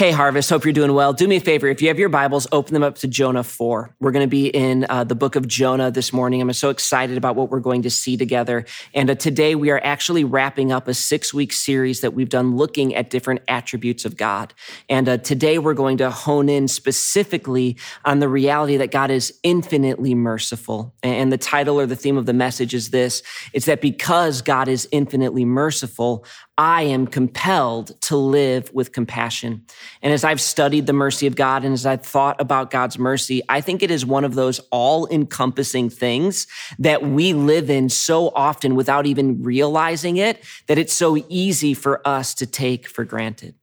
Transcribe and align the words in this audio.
Hey, 0.00 0.12
Harvest, 0.12 0.48
hope 0.48 0.64
you're 0.64 0.72
doing 0.72 0.94
well. 0.94 1.12
Do 1.12 1.28
me 1.28 1.36
a 1.36 1.40
favor. 1.40 1.66
If 1.66 1.82
you 1.82 1.88
have 1.88 1.98
your 1.98 2.08
Bibles, 2.08 2.46
open 2.52 2.72
them 2.72 2.82
up 2.82 2.94
to 3.00 3.06
Jonah 3.06 3.44
4. 3.44 3.96
We're 4.00 4.12
going 4.12 4.24
to 4.24 4.30
be 4.30 4.46
in 4.46 4.86
uh, 4.88 5.04
the 5.04 5.14
book 5.14 5.36
of 5.36 5.46
Jonah 5.46 5.90
this 5.90 6.10
morning. 6.10 6.40
I'm 6.40 6.50
so 6.54 6.70
excited 6.70 7.18
about 7.18 7.36
what 7.36 7.50
we're 7.50 7.60
going 7.60 7.82
to 7.82 7.90
see 7.90 8.16
together. 8.16 8.64
And 8.94 9.10
uh, 9.10 9.16
today 9.16 9.54
we 9.54 9.68
are 9.68 9.78
actually 9.84 10.24
wrapping 10.24 10.72
up 10.72 10.88
a 10.88 10.94
six 10.94 11.34
week 11.34 11.52
series 11.52 12.00
that 12.00 12.14
we've 12.14 12.30
done 12.30 12.56
looking 12.56 12.94
at 12.94 13.10
different 13.10 13.42
attributes 13.46 14.06
of 14.06 14.16
God. 14.16 14.54
And 14.88 15.06
uh, 15.06 15.18
today 15.18 15.58
we're 15.58 15.74
going 15.74 15.98
to 15.98 16.10
hone 16.10 16.48
in 16.48 16.66
specifically 16.66 17.76
on 18.02 18.20
the 18.20 18.28
reality 18.30 18.78
that 18.78 18.92
God 18.92 19.10
is 19.10 19.38
infinitely 19.42 20.14
merciful. 20.14 20.94
And 21.02 21.30
the 21.30 21.36
title 21.36 21.78
or 21.78 21.84
the 21.84 21.94
theme 21.94 22.16
of 22.16 22.24
the 22.24 22.32
message 22.32 22.72
is 22.72 22.88
this 22.88 23.22
it's 23.52 23.66
that 23.66 23.82
because 23.82 24.40
God 24.40 24.66
is 24.66 24.88
infinitely 24.92 25.44
merciful, 25.44 26.24
I 26.60 26.82
am 26.82 27.06
compelled 27.06 27.98
to 28.02 28.16
live 28.18 28.70
with 28.74 28.92
compassion. 28.92 29.64
And 30.02 30.12
as 30.12 30.24
I've 30.24 30.42
studied 30.42 30.86
the 30.86 30.92
mercy 30.92 31.26
of 31.26 31.34
God 31.34 31.64
and 31.64 31.72
as 31.72 31.86
I've 31.86 32.04
thought 32.04 32.38
about 32.38 32.70
God's 32.70 32.98
mercy, 32.98 33.40
I 33.48 33.62
think 33.62 33.82
it 33.82 33.90
is 33.90 34.04
one 34.04 34.24
of 34.26 34.34
those 34.34 34.60
all 34.70 35.08
encompassing 35.08 35.88
things 35.88 36.46
that 36.78 37.02
we 37.02 37.32
live 37.32 37.70
in 37.70 37.88
so 37.88 38.28
often 38.34 38.74
without 38.74 39.06
even 39.06 39.42
realizing 39.42 40.18
it, 40.18 40.44
that 40.66 40.76
it's 40.76 40.92
so 40.92 41.24
easy 41.30 41.72
for 41.72 42.06
us 42.06 42.34
to 42.34 42.46
take 42.46 42.86
for 42.86 43.06
granted. 43.06 43.54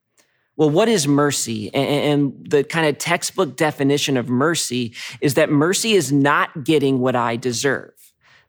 Well, 0.56 0.72
what 0.72 0.90
is 0.90 1.08
mercy? 1.08 1.72
And 1.76 2.34
the 2.50 2.64
kind 2.64 2.88
of 2.88 2.98
textbook 2.98 3.56
definition 3.56 4.18
of 4.18 4.28
mercy 4.28 4.96
is 5.22 5.36
that 5.36 5.52
mercy 5.52 5.92
is 5.92 6.12
not 6.12 6.64
getting 6.64 6.98
what 6.98 7.16
I 7.16 7.36
deserve 7.36 7.94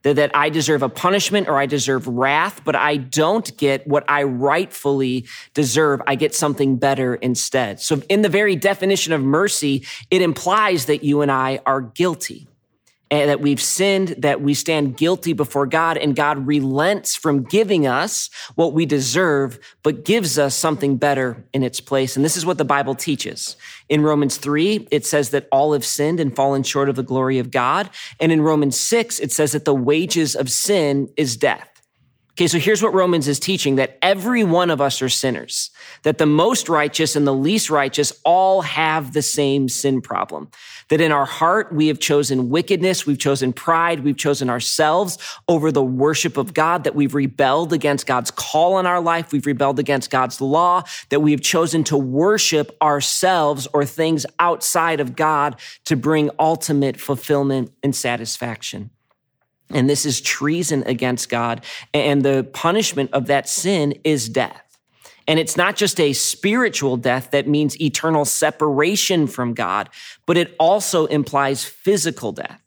that, 0.03 0.15
that 0.15 0.31
I 0.35 0.49
deserve 0.49 0.83
a 0.83 0.89
punishment 0.89 1.47
or 1.47 1.57
I 1.57 1.65
deserve 1.65 2.07
wrath, 2.07 2.61
but 2.63 2.75
I 2.75 2.97
don't 2.97 3.55
get 3.57 3.85
what 3.87 4.03
I 4.07 4.23
rightfully 4.23 5.25
deserve. 5.53 6.01
I 6.07 6.15
get 6.15 6.33
something 6.33 6.77
better 6.77 7.15
instead. 7.15 7.79
So 7.79 8.01
in 8.09 8.21
the 8.21 8.29
very 8.29 8.55
definition 8.55 9.13
of 9.13 9.21
mercy, 9.21 9.85
it 10.09 10.21
implies 10.21 10.85
that 10.85 11.03
you 11.03 11.21
and 11.21 11.31
I 11.31 11.59
are 11.65 11.81
guilty 11.81 12.47
and 13.11 13.29
that 13.29 13.41
we've 13.41 13.61
sinned, 13.61 14.09
that 14.19 14.41
we 14.41 14.53
stand 14.53 14.95
guilty 14.95 15.33
before 15.33 15.65
God, 15.65 15.97
and 15.97 16.15
God 16.15 16.45
relents 16.45 17.15
from 17.15 17.43
giving 17.43 17.87
us 17.87 18.29
what 18.55 18.73
we 18.73 18.85
deserve, 18.85 19.59
but 19.83 20.05
gives 20.05 20.37
us 20.37 20.55
something 20.55 20.97
better 20.97 21.43
in 21.53 21.63
its 21.63 21.79
place. 21.79 22.15
And 22.15 22.23
this 22.23 22.37
is 22.37 22.45
what 22.45 22.57
the 22.57 22.65
Bible 22.65 22.93
teaches. 22.93 23.55
In 23.87 24.01
Romans 24.03 24.37
3, 24.37 24.87
it 24.91 25.05
says 25.05 25.31
that 25.31 25.47
all 25.51 25.73
have 25.73 25.85
sinned 25.85 26.19
and 26.19 26.35
fallen 26.35 26.61
short 26.61 26.89
of 26.89 26.95
the 26.95 27.03
glory 27.03 27.39
of 27.39 27.49
God. 27.49 27.89
And 28.19 28.31
in 28.31 28.41
Romans 28.41 28.79
6, 28.79 29.19
it 29.19 29.31
says 29.31 29.53
that 29.53 29.65
the 29.65 29.73
wages 29.73 30.35
of 30.35 30.51
sin 30.51 31.09
is 31.17 31.35
death. 31.35 31.69
Okay, 32.39 32.47
so 32.47 32.57
here's 32.57 32.81
what 32.81 32.93
Romans 32.93 33.27
is 33.27 33.37
teaching 33.37 33.75
that 33.75 33.97
every 34.01 34.45
one 34.45 34.69
of 34.69 34.79
us 34.79 35.01
are 35.01 35.09
sinners, 35.09 35.71
that 36.03 36.19
the 36.19 36.25
most 36.25 36.69
righteous 36.69 37.17
and 37.17 37.27
the 37.27 37.33
least 37.33 37.69
righteous 37.69 38.13
all 38.23 38.61
have 38.61 39.11
the 39.11 39.21
same 39.21 39.67
sin 39.67 39.99
problem. 39.99 40.49
That 40.89 41.01
in 41.01 41.11
our 41.11 41.25
heart, 41.25 41.71
we 41.71 41.87
have 41.87 41.99
chosen 41.99 42.49
wickedness, 42.49 43.05
we've 43.05 43.17
chosen 43.17 43.53
pride, 43.53 44.01
we've 44.01 44.17
chosen 44.17 44.49
ourselves 44.49 45.17
over 45.47 45.71
the 45.71 45.83
worship 45.83 46.35
of 46.37 46.53
God, 46.53 46.83
that 46.83 46.95
we've 46.95 47.13
rebelled 47.15 47.73
against 47.73 48.05
God's 48.05 48.31
call 48.31 48.73
on 48.73 48.85
our 48.85 48.99
life, 48.99 49.31
we've 49.31 49.45
rebelled 49.45 49.79
against 49.79 50.09
God's 50.09 50.41
law, 50.41 50.83
that 51.09 51.21
we 51.21 51.31
have 51.31 51.41
chosen 51.41 51.83
to 51.85 51.97
worship 51.97 52.75
ourselves 52.81 53.67
or 53.73 53.85
things 53.85 54.25
outside 54.39 54.99
of 54.99 55.15
God 55.15 55.59
to 55.85 55.95
bring 55.95 56.29
ultimate 56.39 56.99
fulfillment 56.99 57.71
and 57.83 57.95
satisfaction. 57.95 58.89
And 59.71 59.89
this 59.89 60.05
is 60.05 60.19
treason 60.21 60.83
against 60.87 61.29
God. 61.29 61.63
And 61.93 62.23
the 62.23 62.43
punishment 62.53 63.11
of 63.13 63.27
that 63.27 63.47
sin 63.47 63.93
is 64.03 64.27
death. 64.27 64.68
And 65.29 65.37
it's 65.39 65.55
not 65.55 65.75
just 65.75 65.99
a 65.99 66.13
spiritual 66.13 66.97
death 66.97 67.29
that 67.31 67.47
means 67.47 67.79
eternal 67.79 68.25
separation 68.25 69.27
from 69.27 69.53
God, 69.53 69.87
but 70.25 70.37
it 70.37 70.55
also 70.59 71.05
implies 71.05 71.63
physical 71.63 72.31
death, 72.31 72.59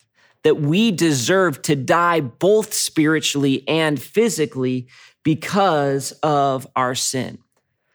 that 0.45 0.61
we 0.61 0.93
deserve 0.93 1.61
to 1.63 1.75
die 1.75 2.21
both 2.21 2.73
spiritually 2.73 3.67
and 3.67 4.01
physically 4.01 4.87
because 5.25 6.13
of 6.23 6.69
our 6.77 6.95
sin. 6.95 7.39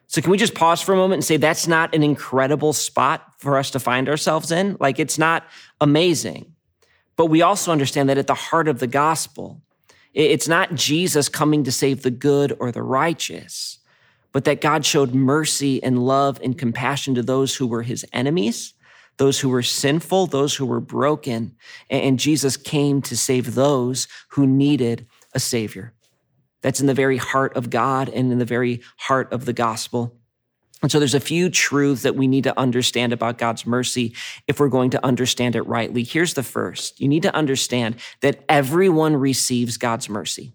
So, 0.08 0.22
can 0.22 0.31
we 0.31 0.38
just 0.38 0.53
pause 0.53 0.81
for 0.81 0.91
a 0.91 0.97
moment 0.97 1.20
and 1.20 1.25
say 1.25 1.38
that's 1.38 1.68
not 1.68 1.96
an 1.96 2.03
incredible 2.03 2.74
spot 2.74 3.25
for 3.38 3.58
us 3.58 3.72
to 3.72 3.80
find 3.80 4.09
ourselves 4.09 4.52
in? 4.52 4.75
Like, 4.81 5.00
it's 5.00 5.18
not 5.18 5.47
amazing. 5.80 6.53
But 7.16 7.28
we 7.28 7.41
also 7.41 7.72
understand 7.72 8.09
that 8.09 8.18
at 8.18 8.28
the 8.28 8.34
heart 8.34 8.68
of 8.68 8.80
the 8.80 8.88
gospel, 8.88 9.62
it's 10.14 10.50
not 10.50 10.75
Jesus 10.75 11.30
coming 11.30 11.64
to 11.64 11.72
save 11.72 12.03
the 12.03 12.12
good 12.12 12.56
or 12.59 12.74
the 12.74 12.84
righteous, 12.84 13.77
but 14.38 14.44
that 14.44 14.62
God 14.62 14.86
showed 14.86 15.16
mercy 15.16 15.81
and 15.81 16.06
love 16.06 16.40
and 16.44 16.56
compassion 16.56 17.16
to 17.16 17.24
those 17.24 17.56
who 17.56 17.66
were 17.66 17.81
his 17.81 18.06
enemies, 18.14 18.75
those 19.18 19.40
who 19.40 19.50
were 19.50 19.64
sinful, 19.64 20.28
those 20.28 20.53
who 20.53 20.68
were 20.68 20.80
broken. 20.80 21.56
And 21.90 22.20
Jesus 22.20 22.56
came 22.56 23.02
to 23.02 23.18
save 23.18 23.56
those 23.56 24.08
who 24.28 24.46
needed 24.46 25.08
a 25.34 25.40
savior. 25.40 25.96
That's 26.62 26.80
in 26.80 26.86
the 26.86 26.94
very 26.94 27.18
heart 27.18 27.58
of 27.58 27.72
God 27.72 28.09
and 28.09 28.31
in 28.31 28.38
the 28.38 28.46
very 28.46 28.81
heart 28.97 29.34
of 29.34 29.46
the 29.46 29.53
gospel. 29.53 30.16
And 30.84 30.92
so 30.92 31.00
there's 31.00 31.16
a 31.16 31.20
few 31.20 31.50
truths 31.50 32.03
that 32.03 32.16
we 32.16 32.28
need 32.28 32.44
to 32.44 32.59
understand 32.59 33.14
about 33.14 33.40
God's 33.40 33.66
mercy 33.66 34.14
if 34.46 34.59
we're 34.59 34.70
going 34.70 34.92
to 34.92 35.03
understand 35.03 35.56
it 35.56 35.64
rightly. 35.64 36.03
Here's 36.03 36.36
the 36.36 36.44
first. 36.44 37.02
You 37.02 37.08
need 37.08 37.24
to 37.24 37.34
understand 37.34 37.96
that 38.22 38.44
everyone 38.47 39.16
receives 39.16 39.78
God's 39.78 40.08
mercy. 40.09 40.53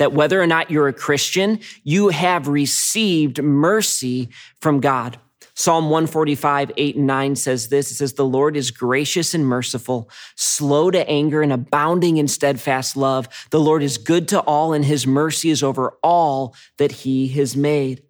That 0.00 0.14
whether 0.14 0.40
or 0.40 0.46
not 0.46 0.70
you're 0.70 0.88
a 0.88 0.94
Christian, 0.94 1.60
you 1.84 2.08
have 2.08 2.48
received 2.48 3.42
mercy 3.42 4.30
from 4.58 4.80
God. 4.80 5.18
Psalm 5.52 5.90
145, 5.90 6.72
8 6.74 6.96
and 6.96 7.06
9 7.06 7.36
says 7.36 7.68
this. 7.68 7.90
It 7.90 7.96
says, 7.96 8.14
The 8.14 8.24
Lord 8.24 8.56
is 8.56 8.70
gracious 8.70 9.34
and 9.34 9.46
merciful, 9.46 10.08
slow 10.36 10.90
to 10.90 11.06
anger 11.06 11.42
and 11.42 11.52
abounding 11.52 12.16
in 12.16 12.28
steadfast 12.28 12.96
love. 12.96 13.28
The 13.50 13.60
Lord 13.60 13.82
is 13.82 13.98
good 13.98 14.26
to 14.28 14.40
all 14.40 14.72
and 14.72 14.86
his 14.86 15.06
mercy 15.06 15.50
is 15.50 15.62
over 15.62 15.98
all 16.02 16.54
that 16.78 16.92
he 16.92 17.28
has 17.28 17.54
made. 17.54 18.02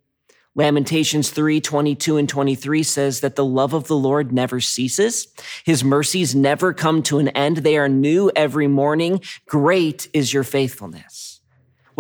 Lamentations 0.55 1.31
3 1.31 1.61
22 1.61 2.19
and 2.19 2.29
23 2.29 2.85
says 2.85 3.19
that 3.19 3.35
the 3.35 3.45
love 3.45 3.75
of 3.75 3.89
the 3.89 3.97
Lord 3.97 4.31
never 4.31 4.61
ceases. 4.61 5.27
His 5.65 5.83
mercies 5.83 6.37
never 6.37 6.73
come 6.73 7.03
to 7.03 7.19
an 7.19 7.31
end. 7.31 7.57
They 7.59 7.77
are 7.77 7.89
new 7.89 8.31
every 8.37 8.69
morning. 8.69 9.23
Great 9.47 10.07
is 10.13 10.33
your 10.33 10.45
faithfulness. 10.45 11.30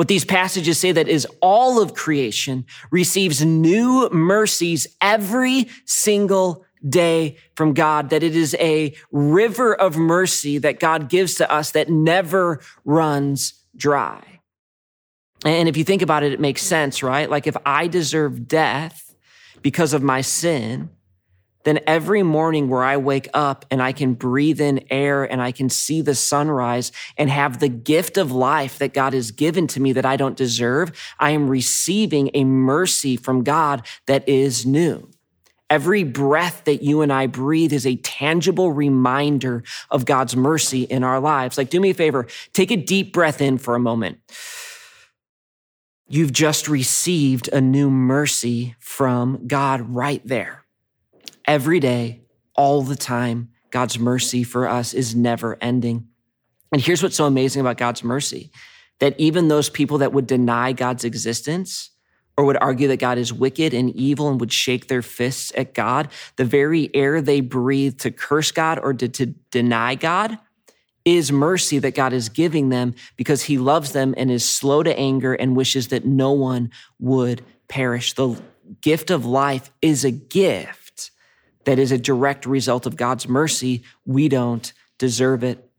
What 0.00 0.08
these 0.08 0.24
passages 0.24 0.78
say 0.78 0.92
that 0.92 1.08
is 1.08 1.26
all 1.42 1.78
of 1.78 1.92
creation 1.92 2.64
receives 2.90 3.44
new 3.44 4.08
mercies 4.08 4.86
every 5.02 5.68
single 5.84 6.64
day 6.88 7.36
from 7.54 7.74
God, 7.74 8.08
that 8.08 8.22
it 8.22 8.34
is 8.34 8.56
a 8.58 8.94
river 9.12 9.74
of 9.74 9.98
mercy 9.98 10.56
that 10.56 10.80
God 10.80 11.10
gives 11.10 11.34
to 11.34 11.52
us 11.52 11.72
that 11.72 11.90
never 11.90 12.62
runs 12.86 13.62
dry. 13.76 14.40
And 15.44 15.68
if 15.68 15.76
you 15.76 15.84
think 15.84 16.00
about 16.00 16.22
it, 16.22 16.32
it 16.32 16.40
makes 16.40 16.62
sense, 16.62 17.02
right? 17.02 17.28
Like 17.28 17.46
if 17.46 17.58
I 17.66 17.86
deserve 17.86 18.48
death 18.48 19.14
because 19.60 19.92
of 19.92 20.02
my 20.02 20.22
sin, 20.22 20.88
then 21.64 21.80
every 21.86 22.22
morning 22.22 22.68
where 22.68 22.82
I 22.82 22.96
wake 22.96 23.28
up 23.34 23.64
and 23.70 23.82
I 23.82 23.92
can 23.92 24.14
breathe 24.14 24.60
in 24.60 24.84
air 24.90 25.24
and 25.24 25.42
I 25.42 25.52
can 25.52 25.68
see 25.68 26.00
the 26.00 26.14
sunrise 26.14 26.90
and 27.16 27.28
have 27.28 27.60
the 27.60 27.68
gift 27.68 28.16
of 28.16 28.32
life 28.32 28.78
that 28.78 28.94
God 28.94 29.12
has 29.12 29.30
given 29.30 29.66
to 29.68 29.80
me 29.80 29.92
that 29.92 30.06
I 30.06 30.16
don't 30.16 30.36
deserve, 30.36 30.92
I 31.18 31.30
am 31.30 31.48
receiving 31.48 32.30
a 32.34 32.44
mercy 32.44 33.16
from 33.16 33.44
God 33.44 33.86
that 34.06 34.28
is 34.28 34.64
new. 34.64 35.10
Every 35.68 36.02
breath 36.02 36.64
that 36.64 36.82
you 36.82 37.00
and 37.00 37.12
I 37.12 37.28
breathe 37.28 37.72
is 37.72 37.86
a 37.86 37.94
tangible 37.96 38.72
reminder 38.72 39.62
of 39.88 40.04
God's 40.04 40.34
mercy 40.34 40.82
in 40.82 41.04
our 41.04 41.20
lives. 41.20 41.56
Like, 41.56 41.70
do 41.70 41.80
me 41.80 41.90
a 41.90 41.94
favor, 41.94 42.26
take 42.52 42.72
a 42.72 42.76
deep 42.76 43.12
breath 43.12 43.40
in 43.40 43.56
for 43.56 43.76
a 43.76 43.80
moment. 43.80 44.18
You've 46.08 46.32
just 46.32 46.68
received 46.68 47.48
a 47.52 47.60
new 47.60 47.88
mercy 47.88 48.74
from 48.80 49.46
God 49.46 49.94
right 49.94 50.20
there. 50.26 50.59
Every 51.46 51.80
day, 51.80 52.22
all 52.54 52.82
the 52.82 52.96
time, 52.96 53.50
God's 53.70 53.98
mercy 53.98 54.44
for 54.44 54.68
us 54.68 54.94
is 54.94 55.14
never 55.14 55.56
ending. 55.60 56.08
And 56.72 56.80
here's 56.80 57.02
what's 57.02 57.16
so 57.16 57.26
amazing 57.26 57.60
about 57.60 57.78
God's 57.78 58.04
mercy 58.04 58.50
that 59.00 59.18
even 59.18 59.48
those 59.48 59.70
people 59.70 59.98
that 59.98 60.12
would 60.12 60.26
deny 60.26 60.72
God's 60.72 61.04
existence 61.04 61.90
or 62.36 62.44
would 62.44 62.58
argue 62.58 62.88
that 62.88 62.98
God 62.98 63.18
is 63.18 63.32
wicked 63.32 63.72
and 63.72 63.94
evil 63.96 64.28
and 64.28 64.38
would 64.40 64.52
shake 64.52 64.88
their 64.88 65.02
fists 65.02 65.52
at 65.56 65.74
God, 65.74 66.08
the 66.36 66.44
very 66.44 66.94
air 66.94 67.20
they 67.22 67.40
breathe 67.40 67.98
to 68.00 68.10
curse 68.10 68.52
God 68.52 68.78
or 68.82 68.92
to, 68.94 69.08
to 69.08 69.26
deny 69.50 69.94
God 69.94 70.38
is 71.04 71.32
mercy 71.32 71.78
that 71.78 71.94
God 71.94 72.12
is 72.12 72.28
giving 72.28 72.68
them 72.68 72.94
because 73.16 73.44
he 73.44 73.56
loves 73.56 73.92
them 73.92 74.14
and 74.16 74.30
is 74.30 74.48
slow 74.48 74.82
to 74.82 74.96
anger 74.98 75.32
and 75.32 75.56
wishes 75.56 75.88
that 75.88 76.04
no 76.04 76.32
one 76.32 76.70
would 76.98 77.42
perish. 77.68 78.12
The 78.12 78.40
gift 78.82 79.10
of 79.10 79.24
life 79.24 79.70
is 79.80 80.04
a 80.04 80.10
gift 80.10 80.79
that 81.70 81.78
is 81.78 81.92
a 81.92 81.98
direct 81.98 82.46
result 82.46 82.84
of 82.84 82.96
God's 82.96 83.28
mercy. 83.28 83.84
We 84.04 84.28
don't 84.28 84.72
deserve 84.98 85.44
it. 85.44 85.70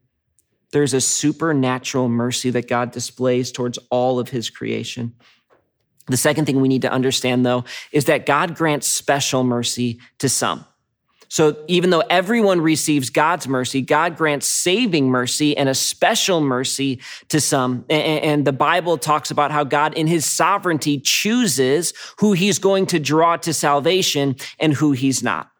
There's 0.70 0.94
a 0.94 1.02
supernatural 1.02 2.08
mercy 2.08 2.48
that 2.48 2.66
God 2.66 2.92
displays 2.92 3.52
towards 3.52 3.78
all 3.90 4.18
of 4.18 4.30
his 4.30 4.48
creation. 4.48 5.12
The 6.06 6.16
second 6.16 6.46
thing 6.46 6.62
we 6.62 6.68
need 6.68 6.80
to 6.80 6.90
understand, 6.90 7.44
though, 7.44 7.64
is 7.92 8.06
that 8.06 8.24
God 8.24 8.54
grants 8.56 8.86
special 8.86 9.44
mercy 9.44 10.00
to 10.20 10.30
some. 10.30 10.64
So 11.28 11.62
even 11.68 11.90
though 11.90 12.04
everyone 12.08 12.62
receives 12.62 13.10
God's 13.10 13.46
mercy, 13.46 13.82
God 13.82 14.16
grants 14.16 14.46
saving 14.46 15.10
mercy 15.10 15.54
and 15.54 15.68
a 15.68 15.74
special 15.74 16.40
mercy 16.40 17.00
to 17.28 17.38
some. 17.38 17.84
And 17.90 18.46
the 18.46 18.52
Bible 18.54 18.96
talks 18.96 19.30
about 19.30 19.50
how 19.50 19.64
God 19.64 19.92
in 19.92 20.06
his 20.06 20.24
sovereignty 20.24 20.98
chooses 20.98 21.92
who 22.16 22.32
he's 22.32 22.58
going 22.58 22.86
to 22.86 22.98
draw 22.98 23.36
to 23.36 23.52
salvation 23.52 24.36
and 24.58 24.72
who 24.72 24.92
he's 24.92 25.22
not. 25.22 25.51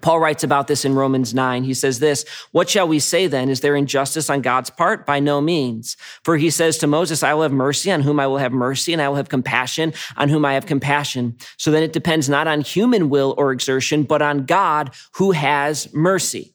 Paul 0.00 0.20
writes 0.20 0.42
about 0.42 0.68
this 0.68 0.84
in 0.84 0.94
Romans 0.94 1.34
9. 1.34 1.64
He 1.64 1.74
says 1.74 1.98
this, 1.98 2.24
what 2.52 2.70
shall 2.70 2.88
we 2.88 2.98
say 2.98 3.26
then? 3.26 3.48
Is 3.48 3.60
there 3.60 3.76
injustice 3.76 4.30
on 4.30 4.40
God's 4.40 4.70
part? 4.70 5.06
By 5.06 5.20
no 5.20 5.40
means. 5.40 5.96
For 6.24 6.36
he 6.36 6.50
says 6.50 6.78
to 6.78 6.86
Moses, 6.86 7.22
I 7.22 7.34
will 7.34 7.42
have 7.42 7.52
mercy 7.52 7.92
on 7.92 8.00
whom 8.00 8.18
I 8.18 8.26
will 8.26 8.38
have 8.38 8.52
mercy, 8.52 8.92
and 8.92 9.02
I 9.02 9.08
will 9.08 9.16
have 9.16 9.28
compassion 9.28 9.92
on 10.16 10.28
whom 10.28 10.44
I 10.44 10.54
have 10.54 10.66
compassion. 10.66 11.36
So 11.56 11.70
then 11.70 11.82
it 11.82 11.92
depends 11.92 12.28
not 12.28 12.48
on 12.48 12.62
human 12.62 13.10
will 13.10 13.34
or 13.36 13.52
exertion, 13.52 14.04
but 14.04 14.22
on 14.22 14.46
God 14.46 14.94
who 15.14 15.32
has 15.32 15.92
mercy. 15.92 16.54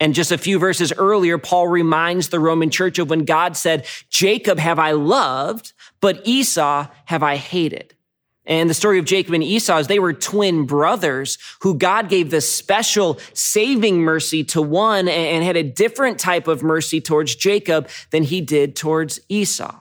And 0.00 0.12
just 0.12 0.32
a 0.32 0.38
few 0.38 0.58
verses 0.58 0.92
earlier, 0.92 1.38
Paul 1.38 1.68
reminds 1.68 2.28
the 2.28 2.40
Roman 2.40 2.68
church 2.68 2.98
of 2.98 3.08
when 3.08 3.24
God 3.24 3.56
said, 3.56 3.86
Jacob 4.10 4.58
have 4.58 4.78
I 4.78 4.92
loved, 4.92 5.72
but 6.00 6.20
Esau 6.24 6.88
have 7.06 7.22
I 7.22 7.36
hated. 7.36 7.93
And 8.46 8.68
the 8.68 8.74
story 8.74 8.98
of 8.98 9.06
Jacob 9.06 9.32
and 9.32 9.42
Esau 9.42 9.78
is 9.78 9.86
they 9.86 9.98
were 9.98 10.12
twin 10.12 10.66
brothers 10.66 11.38
who 11.60 11.76
God 11.76 12.08
gave 12.08 12.30
the 12.30 12.42
special 12.42 13.18
saving 13.32 14.00
mercy 14.00 14.44
to 14.44 14.60
one 14.60 15.08
and 15.08 15.42
had 15.42 15.56
a 15.56 15.62
different 15.62 16.18
type 16.18 16.46
of 16.46 16.62
mercy 16.62 17.00
towards 17.00 17.34
Jacob 17.34 17.88
than 18.10 18.22
he 18.22 18.40
did 18.40 18.76
towards 18.76 19.18
Esau. 19.28 19.80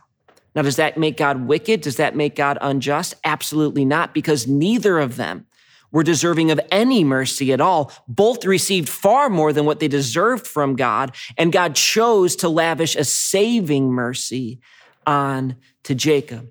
Now, 0.55 0.61
does 0.61 0.77
that 0.77 0.97
make 0.97 1.17
God 1.17 1.47
wicked? 1.47 1.81
Does 1.81 1.97
that 1.97 2.15
make 2.15 2.35
God 2.35 2.57
unjust? 2.61 3.15
Absolutely 3.25 3.85
not, 3.85 4.13
because 4.13 4.47
neither 4.47 4.99
of 4.99 5.15
them 5.15 5.47
were 5.91 6.03
deserving 6.03 6.51
of 6.51 6.59
any 6.71 7.03
mercy 7.03 7.51
at 7.53 7.61
all. 7.61 7.91
Both 8.07 8.45
received 8.45 8.87
far 8.87 9.29
more 9.29 9.51
than 9.51 9.65
what 9.65 9.79
they 9.79 9.87
deserved 9.87 10.45
from 10.47 10.75
God, 10.75 11.15
and 11.37 11.51
God 11.51 11.75
chose 11.75 12.35
to 12.37 12.49
lavish 12.49 12.95
a 12.95 13.03
saving 13.03 13.91
mercy 13.91 14.59
on 15.05 15.55
to 15.83 15.95
Jacob. 15.95 16.49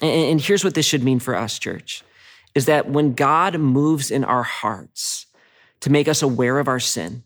And 0.00 0.40
here's 0.40 0.64
what 0.64 0.74
this 0.74 0.86
should 0.86 1.02
mean 1.02 1.18
for 1.18 1.34
us, 1.34 1.58
church, 1.58 2.04
is 2.54 2.66
that 2.66 2.88
when 2.88 3.14
God 3.14 3.58
moves 3.58 4.10
in 4.10 4.24
our 4.24 4.44
hearts 4.44 5.26
to 5.80 5.90
make 5.90 6.08
us 6.08 6.22
aware 6.22 6.58
of 6.58 6.68
our 6.68 6.80
sin 6.80 7.24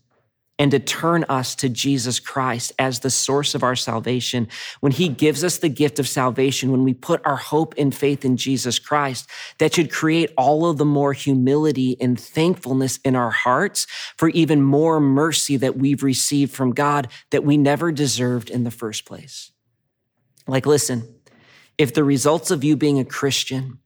and 0.59 0.69
to 0.71 0.79
turn 0.79 1.23
us 1.29 1.55
to 1.55 1.67
Jesus 1.67 2.19
Christ 2.19 2.71
as 2.77 2.99
the 2.99 3.09
source 3.09 3.55
of 3.55 3.63
our 3.63 3.75
salvation, 3.75 4.47
when 4.81 4.91
he 4.91 5.09
gives 5.09 5.43
us 5.43 5.57
the 5.57 5.69
gift 5.69 5.97
of 5.97 6.07
salvation, 6.07 6.71
when 6.71 6.83
we 6.83 6.93
put 6.93 7.21
our 7.25 7.35
hope 7.35 7.73
and 7.77 7.93
faith 7.93 8.23
in 8.23 8.37
Jesus 8.37 8.77
Christ, 8.77 9.29
that 9.57 9.73
should 9.73 9.91
create 9.91 10.31
all 10.37 10.67
of 10.67 10.77
the 10.77 10.85
more 10.85 11.13
humility 11.13 11.97
and 11.99 12.19
thankfulness 12.19 12.97
in 13.03 13.15
our 13.15 13.31
hearts 13.31 13.85
for 14.15 14.29
even 14.29 14.61
more 14.61 14.99
mercy 14.99 15.57
that 15.57 15.77
we've 15.77 16.03
received 16.03 16.51
from 16.51 16.71
God 16.71 17.07
that 17.31 17.43
we 17.43 17.57
never 17.57 17.91
deserved 17.91 18.49
in 18.49 18.63
the 18.63 18.71
first 18.71 19.05
place. 19.05 19.51
Like, 20.47 20.65
listen, 20.65 21.12
if 21.83 21.93
the 21.93 22.03
results 22.05 22.49
of 22.49 22.63
you 22.63 22.77
being 22.77 22.97
a 22.97 23.03
Christian 23.03 23.77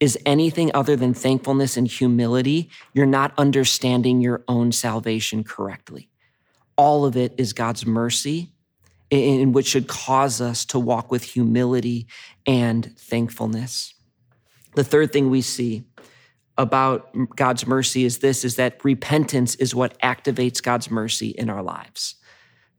is 0.00 0.18
anything 0.24 0.70
other 0.72 0.96
than 0.96 1.12
thankfulness 1.12 1.76
and 1.76 1.86
humility, 1.86 2.70
you're 2.94 3.04
not 3.04 3.34
understanding 3.36 4.22
your 4.22 4.42
own 4.48 4.72
salvation 4.72 5.44
correctly. 5.44 6.08
All 6.76 7.04
of 7.04 7.14
it 7.14 7.34
is 7.36 7.52
God's 7.52 7.84
mercy, 7.84 8.54
in 9.10 9.52
which 9.52 9.66
should 9.66 9.86
cause 9.86 10.40
us 10.40 10.64
to 10.64 10.78
walk 10.78 11.10
with 11.10 11.24
humility 11.24 12.06
and 12.46 12.98
thankfulness. 12.98 13.92
The 14.74 14.82
third 14.82 15.12
thing 15.12 15.28
we 15.28 15.42
see 15.42 15.84
about 16.56 17.14
God's 17.36 17.66
mercy 17.66 18.06
is 18.06 18.20
this 18.20 18.46
is 18.46 18.56
that 18.56 18.82
repentance 18.82 19.56
is 19.56 19.74
what 19.74 20.00
activates 20.00 20.62
God's 20.62 20.90
mercy 20.90 21.28
in 21.28 21.50
our 21.50 21.62
lives 21.62 22.14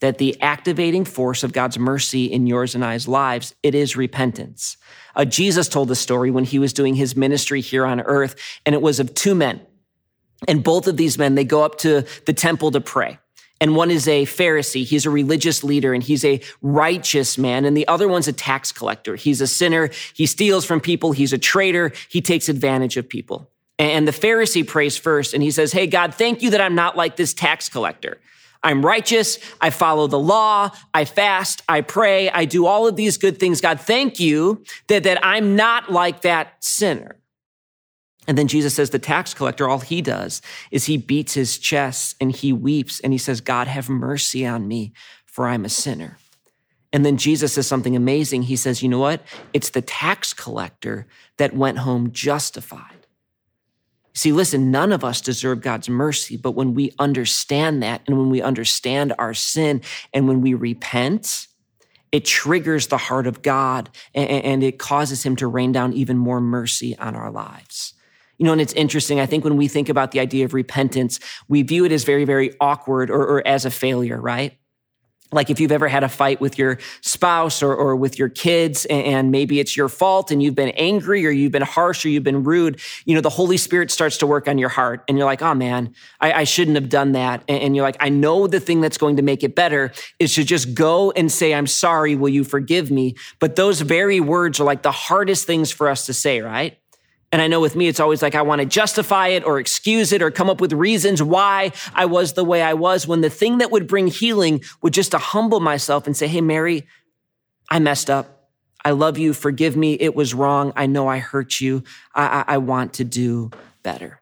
that 0.03 0.17
the 0.17 0.35
activating 0.41 1.05
force 1.05 1.45
of 1.45 1.53
God's 1.53 1.79
mercy 1.79 2.25
in 2.25 2.45
yours 2.45 2.75
and 2.75 2.83
I's 2.83 3.07
lives, 3.07 3.55
it 3.63 3.73
is 3.73 3.95
repentance. 3.95 4.75
Uh, 5.15 5.23
Jesus 5.23 5.69
told 5.69 5.87
the 5.87 5.95
story 5.95 6.29
when 6.29 6.43
he 6.43 6.59
was 6.59 6.73
doing 6.73 6.93
his 6.93 7.15
ministry 7.15 7.61
here 7.61 7.85
on 7.85 8.01
earth, 8.01 8.35
and 8.65 8.75
it 8.75 8.81
was 8.81 8.99
of 8.99 9.13
two 9.13 9.33
men. 9.33 9.61
And 10.45 10.61
both 10.61 10.87
of 10.87 10.97
these 10.97 11.17
men, 11.17 11.35
they 11.35 11.45
go 11.45 11.63
up 11.63 11.77
to 11.79 12.03
the 12.25 12.33
temple 12.33 12.69
to 12.71 12.81
pray. 12.81 13.17
And 13.61 13.77
one 13.77 13.89
is 13.89 14.05
a 14.09 14.25
Pharisee. 14.25 14.83
He's 14.83 15.05
a 15.05 15.09
religious 15.09 15.63
leader 15.63 15.93
and 15.93 16.03
he's 16.03 16.25
a 16.25 16.41
righteous 16.61 17.37
man. 17.37 17.63
And 17.63 17.77
the 17.77 17.87
other 17.87 18.09
one's 18.09 18.27
a 18.27 18.33
tax 18.33 18.73
collector. 18.73 19.15
He's 19.15 19.39
a 19.39 19.47
sinner. 19.47 19.89
He 20.13 20.25
steals 20.25 20.65
from 20.65 20.81
people. 20.81 21.13
He's 21.13 21.31
a 21.31 21.37
traitor. 21.37 21.93
He 22.09 22.19
takes 22.19 22.49
advantage 22.49 22.97
of 22.97 23.07
people. 23.07 23.49
And 23.79 24.05
the 24.05 24.11
Pharisee 24.11 24.67
prays 24.67 24.97
first 24.97 25.33
and 25.33 25.41
he 25.41 25.49
says, 25.49 25.71
Hey, 25.71 25.87
God, 25.87 26.13
thank 26.13 26.41
you 26.41 26.49
that 26.49 26.59
I'm 26.59 26.75
not 26.75 26.97
like 26.97 27.15
this 27.15 27.33
tax 27.33 27.69
collector. 27.69 28.19
I'm 28.63 28.85
righteous. 28.85 29.37
I 29.59 29.69
follow 29.69 30.07
the 30.07 30.19
law. 30.19 30.71
I 30.93 31.05
fast. 31.05 31.61
I 31.67 31.81
pray. 31.81 32.29
I 32.29 32.45
do 32.45 32.65
all 32.65 32.87
of 32.87 32.95
these 32.95 33.17
good 33.17 33.39
things. 33.39 33.61
God, 33.61 33.79
thank 33.79 34.19
you 34.19 34.63
that, 34.87 35.03
that 35.03 35.23
I'm 35.25 35.55
not 35.55 35.91
like 35.91 36.21
that 36.21 36.63
sinner. 36.63 37.17
And 38.27 38.37
then 38.37 38.47
Jesus 38.47 38.73
says 38.73 38.89
the 38.89 38.99
tax 38.99 39.33
collector, 39.33 39.67
all 39.67 39.79
he 39.79 40.01
does 40.01 40.41
is 40.71 40.85
he 40.85 40.97
beats 40.97 41.33
his 41.33 41.57
chest 41.57 42.15
and 42.21 42.31
he 42.31 42.53
weeps 42.53 43.01
and 43.01 43.11
he 43.11 43.19
says, 43.19 43.41
God, 43.41 43.67
have 43.67 43.89
mercy 43.89 44.45
on 44.45 44.67
me, 44.67 44.93
for 45.25 45.47
I'm 45.47 45.65
a 45.65 45.69
sinner. 45.69 46.17
And 46.93 47.03
then 47.05 47.17
Jesus 47.17 47.53
says 47.53 47.67
something 47.67 47.95
amazing. 47.95 48.43
He 48.43 48.55
says, 48.55 48.83
You 48.83 48.87
know 48.87 48.99
what? 48.99 49.23
It's 49.51 49.71
the 49.71 49.81
tax 49.81 50.31
collector 50.31 51.07
that 51.37 51.55
went 51.55 51.79
home 51.79 52.11
justified. 52.11 53.02
See, 54.15 54.31
listen, 54.31 54.69
none 54.69 54.91
of 54.91 55.03
us 55.03 55.21
deserve 55.21 55.61
God's 55.61 55.89
mercy, 55.89 56.37
but 56.37 56.51
when 56.51 56.73
we 56.75 56.93
understand 56.99 57.81
that 57.81 58.01
and 58.05 58.17
when 58.17 58.29
we 58.29 58.41
understand 58.41 59.13
our 59.17 59.33
sin 59.33 59.81
and 60.13 60.27
when 60.27 60.41
we 60.41 60.53
repent, 60.53 61.47
it 62.11 62.25
triggers 62.25 62.87
the 62.87 62.97
heart 62.97 63.25
of 63.25 63.41
God 63.41 63.89
and 64.13 64.63
it 64.63 64.77
causes 64.77 65.23
him 65.23 65.35
to 65.37 65.47
rain 65.47 65.71
down 65.71 65.93
even 65.93 66.17
more 66.17 66.39
mercy 66.39 66.95
on 66.99 67.15
our 67.15 67.31
lives. 67.31 67.95
You 68.37 68.45
know, 68.45 68.51
and 68.51 68.61
it's 68.61 68.73
interesting. 68.73 69.19
I 69.19 69.25
think 69.25 69.43
when 69.43 69.57
we 69.57 69.67
think 69.67 69.89
about 69.89 70.11
the 70.11 70.19
idea 70.19 70.45
of 70.45 70.53
repentance, 70.53 71.19
we 71.47 71.63
view 71.63 71.85
it 71.85 71.91
as 71.91 72.03
very, 72.03 72.25
very 72.25 72.53
awkward 72.59 73.09
or, 73.09 73.21
or 73.21 73.47
as 73.47 73.65
a 73.65 73.71
failure, 73.71 74.21
right? 74.21 74.57
Like 75.33 75.49
if 75.49 75.59
you've 75.59 75.71
ever 75.71 75.87
had 75.87 76.03
a 76.03 76.09
fight 76.09 76.39
with 76.39 76.57
your 76.57 76.77
spouse 77.01 77.61
or, 77.61 77.73
or 77.73 77.95
with 77.95 78.17
your 78.17 78.29
kids 78.29 78.85
and 78.85 79.31
maybe 79.31 79.59
it's 79.59 79.75
your 79.75 79.89
fault 79.89 80.31
and 80.31 80.41
you've 80.41 80.55
been 80.55 80.69
angry 80.69 81.25
or 81.25 81.29
you've 81.29 81.51
been 81.51 81.61
harsh 81.61 82.05
or 82.05 82.09
you've 82.09 82.23
been 82.23 82.43
rude 82.43 82.79
you 83.05 83.15
know 83.15 83.21
the 83.21 83.29
holy 83.29 83.57
spirit 83.57 83.91
starts 83.91 84.17
to 84.17 84.27
work 84.27 84.47
on 84.47 84.57
your 84.57 84.69
heart 84.69 85.03
and 85.07 85.17
you're 85.17 85.25
like 85.25 85.41
oh 85.41 85.53
man 85.53 85.93
i, 86.21 86.31
I 86.33 86.43
shouldn't 86.43 86.75
have 86.75 86.89
done 86.89 87.13
that. 87.13 87.43
And, 87.47 87.61
and 87.63 87.75
you're 87.75 87.85
like 87.85 87.97
i 87.99 88.09
know 88.09 88.47
the 88.47 88.59
thing 88.59 88.81
that's 88.81 88.97
going 88.97 89.17
to 89.17 89.23
make 89.23 89.43
it 89.43 89.55
better 89.55 89.91
is 90.19 90.35
to 90.35 90.43
just 90.43 90.73
go 90.73 91.11
and 91.11 91.31
say 91.31 91.53
i'm 91.53 91.67
sorry 91.67 92.15
will 92.15 92.29
you 92.29 92.43
forgive 92.43 92.91
me 92.91 93.15
but 93.39 93.55
those 93.55 93.81
very 93.81 94.19
words 94.19 94.59
are 94.59 94.65
like 94.65 94.83
the 94.83 94.91
hardest 94.91 95.45
things 95.45 95.71
for 95.71 95.89
us 95.89 96.05
to 96.05 96.13
say 96.13 96.41
right 96.41 96.77
and 97.33 97.41
I 97.41 97.47
know 97.47 97.59
with 97.59 97.75
me, 97.75 97.87
it's 97.87 97.99
always 97.99 98.21
like 98.21 98.35
I 98.35 98.43
want 98.43 98.61
to 98.61 98.65
justify 98.65 99.29
it 99.29 99.43
or 99.43 99.59
excuse 99.59 100.11
it 100.13 100.21
or 100.21 100.29
come 100.29 100.51
up 100.51 100.61
with 100.61 100.71
reasons 100.71 101.23
why 101.23 101.71
I 101.95 102.05
was 102.05 102.33
the 102.33 102.43
way 102.43 102.61
I 102.61 102.75
was 102.75 103.07
when 103.07 103.21
the 103.21 103.29
thing 103.31 103.57
that 103.57 103.71
would 103.71 103.87
bring 103.87 104.05
healing 104.05 104.61
would 104.83 104.93
just 104.93 105.09
to 105.11 105.17
humble 105.17 105.59
myself 105.59 106.05
and 106.05 106.15
say, 106.15 106.27
Hey, 106.27 106.41
Mary, 106.41 106.85
I 107.71 107.79
messed 107.79 108.11
up. 108.11 108.51
I 108.85 108.91
love 108.91 109.17
you. 109.17 109.33
Forgive 109.33 109.75
me. 109.75 109.93
It 109.93 110.13
was 110.13 110.35
wrong. 110.35 110.73
I 110.75 110.85
know 110.85 111.07
I 111.07 111.17
hurt 111.17 111.59
you. 111.59 111.83
I, 112.13 112.43
I, 112.47 112.53
I 112.53 112.57
want 112.59 112.93
to 112.93 113.03
do 113.03 113.49
better. 113.81 114.21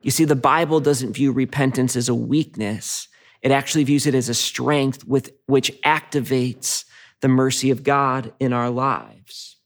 You 0.00 0.10
see, 0.10 0.24
the 0.24 0.34
Bible 0.34 0.80
doesn't 0.80 1.12
view 1.12 1.32
repentance 1.32 1.96
as 1.96 2.08
a 2.08 2.14
weakness. 2.14 3.08
It 3.42 3.50
actually 3.50 3.84
views 3.84 4.06
it 4.06 4.14
as 4.14 4.30
a 4.30 4.34
strength 4.34 5.06
with 5.06 5.32
which 5.44 5.70
activates 5.82 6.86
the 7.20 7.28
mercy 7.28 7.70
of 7.70 7.82
God 7.82 8.32
in 8.40 8.54
our 8.54 8.70
lives. 8.70 9.56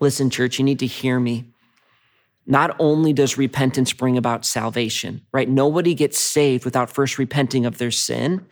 Listen, 0.00 0.28
church, 0.28 0.58
you 0.58 0.66
need 0.66 0.80
to 0.80 0.86
hear 0.86 1.18
me 1.18 1.54
not 2.48 2.74
only 2.78 3.12
does 3.12 3.36
repentance 3.36 3.92
bring 3.92 4.16
about 4.16 4.46
salvation, 4.46 5.20
right? 5.32 5.48
Nobody 5.48 5.94
gets 5.94 6.18
saved 6.18 6.64
without 6.64 6.90
first 6.90 7.18
repenting 7.18 7.66
of 7.66 7.76
their 7.76 7.90
sin. 7.90 8.46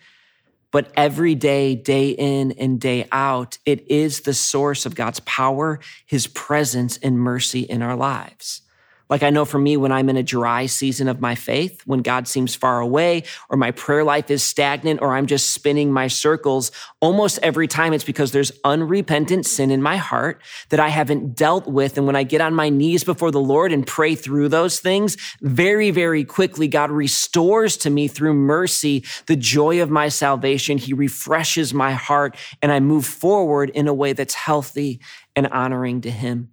But 0.71 0.93
every 0.97 1.35
day, 1.35 1.75
day 1.75 2.11
in 2.11 2.53
and 2.53 2.79
day 2.79 3.09
out, 3.11 3.57
it 3.65 3.91
is 3.91 4.21
the 4.21 4.35
source 4.35 4.85
of 4.85 4.95
God's 4.95 5.21
power, 5.21 5.81
his 6.05 6.27
presence, 6.27 6.99
and 6.99 7.19
mercy 7.19 7.61
in 7.61 7.81
our 7.81 7.97
lives. 7.97 8.61
Like 9.09 9.23
I 9.23 9.31
know 9.31 9.45
for 9.45 9.59
me, 9.59 9.77
when 9.77 9.93
I'm 9.93 10.09
in 10.09 10.17
a 10.17 10.23
dry 10.23 10.67
season 10.67 11.07
of 11.07 11.21
my 11.21 11.35
faith, 11.37 11.83
when 11.87 12.01
God 12.01 12.27
seems 12.27 12.57
far 12.57 12.81
away, 12.81 13.23
or 13.49 13.57
my 13.57 13.71
prayer 13.71 14.03
life 14.03 14.31
is 14.31 14.43
stagnant, 14.43 15.01
or 15.01 15.15
I'm 15.15 15.27
just 15.27 15.51
spinning 15.51 15.93
my 15.93 16.09
circles, 16.09 16.73
almost 17.01 17.39
every 17.43 17.69
time 17.69 17.93
it's 17.93 18.05
because 18.05 18.33
there's 18.33 18.51
unrepentant 18.65 19.47
sin 19.47 19.71
in 19.71 19.81
my 19.81 19.97
heart 19.97 20.43
that 20.71 20.81
I 20.81 20.89
haven't 20.89 21.37
dealt 21.37 21.69
with. 21.69 21.97
And 21.97 22.07
when 22.07 22.17
I 22.17 22.25
get 22.25 22.41
on 22.41 22.55
my 22.55 22.69
knees 22.69 23.05
before 23.05 23.31
the 23.31 23.41
Lord 23.41 23.73
and 23.73 23.87
pray 23.87 24.17
through 24.17 24.49
those 24.49 24.81
things, 24.81 25.17
very, 25.41 25.91
very 25.93 26.25
quickly, 26.25 26.67
God 26.67 26.91
restores 26.91 27.77
to 27.79 27.91
me 27.91 28.09
through 28.09 28.35
mercy 28.35 29.05
the 29.27 29.37
joy 29.37 29.81
of 29.83 29.91
my 29.91 30.09
salvation. 30.09 30.79
He 30.79 30.93
refreshes 30.93 31.73
my 31.73 31.93
heart, 31.93 32.37
and 32.61 32.73
I 32.73 32.81
move 32.81 33.07
forward 33.07 33.71
in 33.71 33.87
a 33.87 33.95
way 33.95 34.15
that's 34.15 34.35
healthy 34.35 35.01
and 35.37 35.47
honoring 35.47 36.01
to 36.01 36.11
Him. 36.11 36.51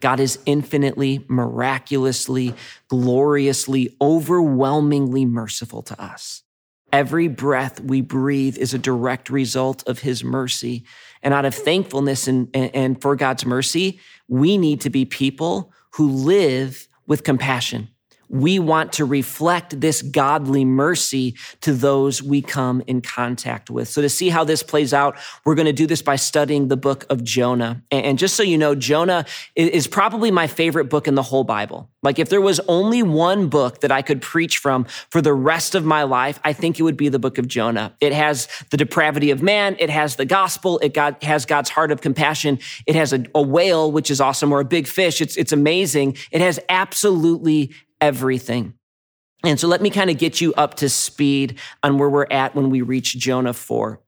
God 0.00 0.20
is 0.20 0.38
infinitely, 0.46 1.24
miraculously, 1.28 2.54
gloriously, 2.88 3.96
overwhelmingly 4.00 5.24
merciful 5.24 5.82
to 5.82 6.00
us. 6.00 6.42
Every 6.92 7.28
breath 7.28 7.80
we 7.80 8.00
breathe 8.00 8.56
is 8.56 8.72
a 8.72 8.78
direct 8.78 9.28
result 9.28 9.86
of 9.86 9.98
his 9.98 10.24
mercy. 10.24 10.84
And 11.22 11.34
out 11.34 11.44
of 11.44 11.54
thankfulness 11.54 12.28
and, 12.28 12.48
and, 12.54 13.00
for 13.00 13.14
God's 13.14 13.44
mercy, 13.44 14.00
we 14.28 14.56
need 14.56 14.80
to 14.82 14.90
be 14.90 15.04
people 15.04 15.72
who 15.94 16.10
live 16.10 16.88
with 17.06 17.24
compassion 17.24 17.88
we 18.28 18.58
want 18.58 18.92
to 18.94 19.04
reflect 19.04 19.80
this 19.80 20.02
godly 20.02 20.64
mercy 20.64 21.34
to 21.60 21.72
those 21.72 22.22
we 22.22 22.42
come 22.42 22.82
in 22.86 23.00
contact 23.00 23.70
with. 23.70 23.88
So, 23.88 24.02
to 24.02 24.08
see 24.08 24.28
how 24.28 24.44
this 24.44 24.62
plays 24.62 24.92
out, 24.92 25.16
we're 25.44 25.54
going 25.54 25.66
to 25.66 25.72
do 25.72 25.86
this 25.86 26.02
by 26.02 26.16
studying 26.16 26.68
the 26.68 26.76
book 26.76 27.06
of 27.10 27.24
Jonah. 27.24 27.82
And 27.90 28.18
just 28.18 28.34
so 28.34 28.42
you 28.42 28.58
know, 28.58 28.74
Jonah 28.74 29.24
is 29.54 29.86
probably 29.86 30.30
my 30.30 30.46
favorite 30.46 30.86
book 30.86 31.08
in 31.08 31.14
the 31.14 31.22
whole 31.22 31.44
Bible. 31.44 31.90
Like, 32.02 32.18
if 32.18 32.28
there 32.28 32.40
was 32.40 32.60
only 32.68 33.02
one 33.02 33.48
book 33.48 33.80
that 33.80 33.90
I 33.90 34.02
could 34.02 34.22
preach 34.22 34.58
from 34.58 34.84
for 35.10 35.20
the 35.20 35.32
rest 35.32 35.74
of 35.74 35.84
my 35.84 36.04
life, 36.04 36.38
I 36.44 36.52
think 36.52 36.78
it 36.78 36.82
would 36.82 36.96
be 36.96 37.08
the 37.08 37.18
book 37.18 37.38
of 37.38 37.48
Jonah. 37.48 37.94
It 38.00 38.12
has 38.12 38.46
the 38.70 38.76
depravity 38.76 39.30
of 39.30 39.42
man, 39.42 39.76
it 39.78 39.90
has 39.90 40.16
the 40.16 40.24
gospel, 40.24 40.78
it 40.78 40.94
got, 40.94 41.22
has 41.24 41.44
God's 41.44 41.70
heart 41.70 41.90
of 41.90 42.00
compassion, 42.00 42.58
it 42.86 42.94
has 42.94 43.12
a, 43.12 43.24
a 43.34 43.42
whale, 43.42 43.90
which 43.90 44.10
is 44.10 44.20
awesome, 44.20 44.52
or 44.52 44.60
a 44.60 44.64
big 44.64 44.86
fish. 44.86 45.20
It's, 45.20 45.36
it's 45.36 45.52
amazing. 45.52 46.16
It 46.30 46.40
has 46.40 46.60
absolutely 46.68 47.72
everything. 48.00 48.74
And 49.44 49.58
so 49.58 49.68
let 49.68 49.80
me 49.80 49.90
kind 49.90 50.10
of 50.10 50.18
get 50.18 50.40
you 50.40 50.52
up 50.54 50.74
to 50.76 50.88
speed 50.88 51.58
on 51.82 51.98
where 51.98 52.10
we're 52.10 52.26
at 52.30 52.54
when 52.54 52.70
we 52.70 52.82
reach 52.82 53.16
Jonah 53.16 53.52
4. 53.52 54.00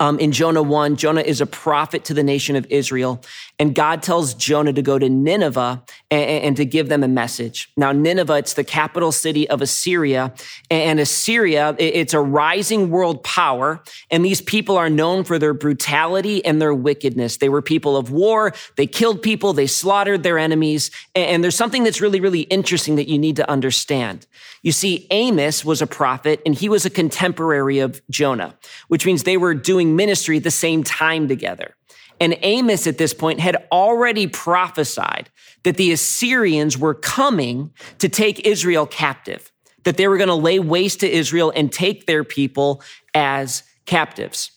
Um, 0.00 0.18
in 0.18 0.32
Jonah 0.32 0.62
1, 0.62 0.96
Jonah 0.96 1.20
is 1.20 1.40
a 1.40 1.46
prophet 1.46 2.04
to 2.04 2.14
the 2.14 2.22
nation 2.22 2.56
of 2.56 2.66
Israel, 2.70 3.20
and 3.58 3.74
God 3.74 4.02
tells 4.02 4.34
Jonah 4.34 4.72
to 4.72 4.82
go 4.82 4.98
to 4.98 5.08
Nineveh 5.08 5.82
and, 6.10 6.30
and, 6.44 6.56
to 6.56 6.64
give 6.64 6.88
them 6.88 7.02
a 7.02 7.08
message. 7.08 7.70
Now, 7.76 7.92
Nineveh, 7.92 8.34
it's 8.34 8.54
the 8.54 8.64
capital 8.64 9.10
city 9.10 9.48
of 9.48 9.60
Assyria, 9.60 10.32
and 10.70 11.00
Assyria, 11.00 11.74
it's 11.78 12.14
a 12.14 12.20
rising 12.20 12.90
world 12.90 13.24
power, 13.24 13.82
and 14.10 14.24
these 14.24 14.40
people 14.40 14.76
are 14.76 14.90
known 14.90 15.24
for 15.24 15.38
their 15.38 15.54
brutality 15.54 16.44
and 16.44 16.62
their 16.62 16.74
wickedness. 16.74 17.38
They 17.38 17.48
were 17.48 17.62
people 17.62 17.96
of 17.96 18.10
war, 18.10 18.54
they 18.76 18.86
killed 18.86 19.22
people, 19.22 19.52
they 19.52 19.66
slaughtered 19.66 20.22
their 20.22 20.38
enemies, 20.38 20.90
and 21.14 21.42
there's 21.42 21.56
something 21.56 21.82
that's 21.82 22.00
really, 22.00 22.20
really 22.20 22.42
interesting 22.42 22.96
that 22.96 23.08
you 23.08 23.18
need 23.18 23.36
to 23.36 23.50
understand. 23.50 24.26
You 24.62 24.72
see, 24.72 25.06
Amos 25.10 25.64
was 25.64 25.80
a 25.80 25.86
prophet, 25.86 26.42
and 26.44 26.54
he 26.54 26.68
was 26.68 26.84
a 26.84 26.90
contemporary 26.90 27.78
of 27.78 28.00
Jonah, 28.10 28.56
which 28.88 29.06
means 29.06 29.22
they 29.22 29.36
were 29.36 29.54
doing 29.54 29.96
ministry 29.96 30.38
at 30.38 30.44
the 30.44 30.50
same 30.50 30.82
time 30.82 31.28
together. 31.28 31.74
And 32.20 32.36
Amos 32.42 32.86
at 32.86 32.98
this 32.98 33.14
point 33.14 33.40
had 33.40 33.68
already 33.70 34.26
prophesied 34.26 35.30
that 35.62 35.76
the 35.76 35.92
Assyrians 35.92 36.76
were 36.76 36.94
coming 36.94 37.72
to 37.98 38.08
take 38.08 38.46
Israel 38.46 38.86
captive, 38.86 39.52
that 39.84 39.96
they 39.96 40.08
were 40.08 40.16
going 40.16 40.28
to 40.28 40.34
lay 40.34 40.58
waste 40.58 41.00
to 41.00 41.10
Israel 41.10 41.52
and 41.54 41.72
take 41.72 42.06
their 42.06 42.24
people 42.24 42.82
as 43.14 43.62
captives. 43.86 44.50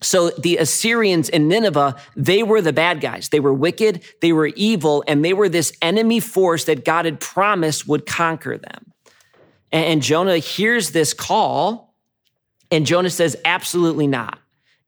So 0.00 0.30
the 0.30 0.58
Assyrians 0.58 1.28
in 1.28 1.48
Nineveh, 1.48 1.96
they 2.16 2.42
were 2.42 2.60
the 2.60 2.72
bad 2.72 3.00
guys. 3.00 3.30
They 3.30 3.40
were 3.40 3.54
wicked, 3.54 4.04
they 4.20 4.32
were 4.32 4.46
evil, 4.48 5.02
and 5.08 5.24
they 5.24 5.32
were 5.32 5.48
this 5.48 5.72
enemy 5.82 6.20
force 6.20 6.64
that 6.64 6.84
God 6.84 7.04
had 7.04 7.20
promised 7.20 7.88
would 7.88 8.06
conquer 8.06 8.58
them. 8.58 8.87
And 9.72 10.02
Jonah 10.02 10.38
hears 10.38 10.90
this 10.90 11.12
call, 11.12 11.94
and 12.70 12.86
Jonah 12.86 13.10
says, 13.10 13.36
absolutely 13.44 14.06
not. 14.06 14.38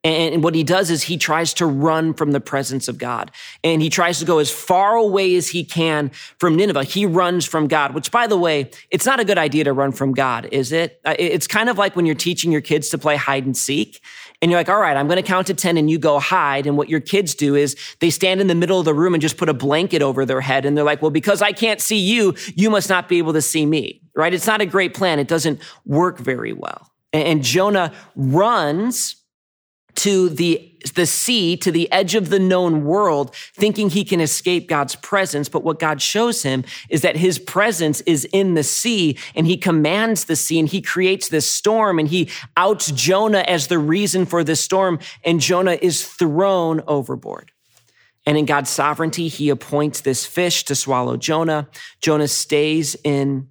And 0.02 0.42
what 0.42 0.54
he 0.54 0.64
does 0.64 0.90
is 0.90 1.02
he 1.02 1.18
tries 1.18 1.52
to 1.54 1.66
run 1.66 2.14
from 2.14 2.32
the 2.32 2.40
presence 2.40 2.88
of 2.88 2.96
God. 2.96 3.30
And 3.62 3.82
he 3.82 3.90
tries 3.90 4.18
to 4.20 4.24
go 4.24 4.38
as 4.38 4.50
far 4.50 4.96
away 4.96 5.36
as 5.36 5.48
he 5.48 5.62
can 5.62 6.08
from 6.38 6.56
Nineveh. 6.56 6.84
He 6.84 7.04
runs 7.04 7.44
from 7.44 7.68
God, 7.68 7.94
which 7.94 8.10
by 8.10 8.26
the 8.26 8.38
way, 8.38 8.70
it's 8.90 9.04
not 9.04 9.20
a 9.20 9.26
good 9.26 9.36
idea 9.36 9.64
to 9.64 9.74
run 9.74 9.92
from 9.92 10.14
God, 10.14 10.48
is 10.52 10.72
it? 10.72 11.02
Uh, 11.04 11.14
it's 11.18 11.46
kind 11.46 11.68
of 11.68 11.76
like 11.76 11.96
when 11.96 12.06
you're 12.06 12.14
teaching 12.14 12.50
your 12.50 12.62
kids 12.62 12.88
to 12.90 12.98
play 12.98 13.16
hide 13.16 13.44
and 13.44 13.54
seek. 13.54 14.00
And 14.40 14.50
you're 14.50 14.58
like, 14.58 14.70
all 14.70 14.80
right, 14.80 14.96
I'm 14.96 15.06
going 15.06 15.18
to 15.18 15.22
count 15.22 15.48
to 15.48 15.54
10 15.54 15.76
and 15.76 15.90
you 15.90 15.98
go 15.98 16.18
hide. 16.18 16.66
And 16.66 16.78
what 16.78 16.88
your 16.88 17.00
kids 17.00 17.34
do 17.34 17.54
is 17.54 17.76
they 18.00 18.08
stand 18.08 18.40
in 18.40 18.46
the 18.46 18.54
middle 18.54 18.78
of 18.78 18.86
the 18.86 18.94
room 18.94 19.12
and 19.12 19.20
just 19.20 19.36
put 19.36 19.50
a 19.50 19.54
blanket 19.54 20.00
over 20.00 20.24
their 20.24 20.40
head. 20.40 20.64
And 20.64 20.74
they're 20.78 20.84
like, 20.84 21.02
well, 21.02 21.10
because 21.10 21.42
I 21.42 21.52
can't 21.52 21.78
see 21.78 21.98
you, 21.98 22.34
you 22.54 22.70
must 22.70 22.88
not 22.88 23.06
be 23.06 23.18
able 23.18 23.34
to 23.34 23.42
see 23.42 23.66
me, 23.66 24.00
right? 24.20 24.34
It's 24.34 24.46
not 24.46 24.60
a 24.60 24.66
great 24.66 24.94
plan. 24.94 25.18
It 25.18 25.28
doesn't 25.28 25.60
work 25.84 26.18
very 26.18 26.52
well. 26.52 26.92
And 27.12 27.42
Jonah 27.42 27.92
runs 28.14 29.16
to 29.96 30.28
the 30.28 30.66
the 30.94 31.04
sea, 31.04 31.58
to 31.58 31.70
the 31.70 31.92
edge 31.92 32.14
of 32.14 32.30
the 32.30 32.38
known 32.38 32.84
world, 32.84 33.34
thinking 33.54 33.90
he 33.90 34.02
can 34.02 34.18
escape 34.18 34.66
God's 34.66 34.96
presence. 34.96 35.48
But 35.48 35.62
what 35.62 35.78
God 35.78 36.00
shows 36.00 36.42
him 36.42 36.64
is 36.88 37.02
that 37.02 37.16
his 37.16 37.38
presence 37.38 38.00
is 38.02 38.24
in 38.32 38.54
the 38.54 38.62
sea 38.62 39.18
and 39.34 39.46
he 39.46 39.58
commands 39.58 40.24
the 40.24 40.36
sea 40.36 40.58
and 40.58 40.68
he 40.68 40.80
creates 40.80 41.28
this 41.28 41.46
storm 41.46 41.98
and 41.98 42.08
he 42.08 42.30
outs 42.56 42.90
Jonah 42.92 43.44
as 43.46 43.66
the 43.66 43.78
reason 43.78 44.24
for 44.24 44.42
the 44.42 44.56
storm. 44.56 45.00
And 45.22 45.38
Jonah 45.38 45.78
is 45.82 46.06
thrown 46.06 46.80
overboard. 46.86 47.52
And 48.24 48.38
in 48.38 48.46
God's 48.46 48.70
sovereignty, 48.70 49.28
he 49.28 49.50
appoints 49.50 50.00
this 50.00 50.24
fish 50.24 50.64
to 50.64 50.74
swallow 50.74 51.18
Jonah. 51.18 51.68
Jonah 52.00 52.28
stays 52.28 52.96
in 53.04 53.48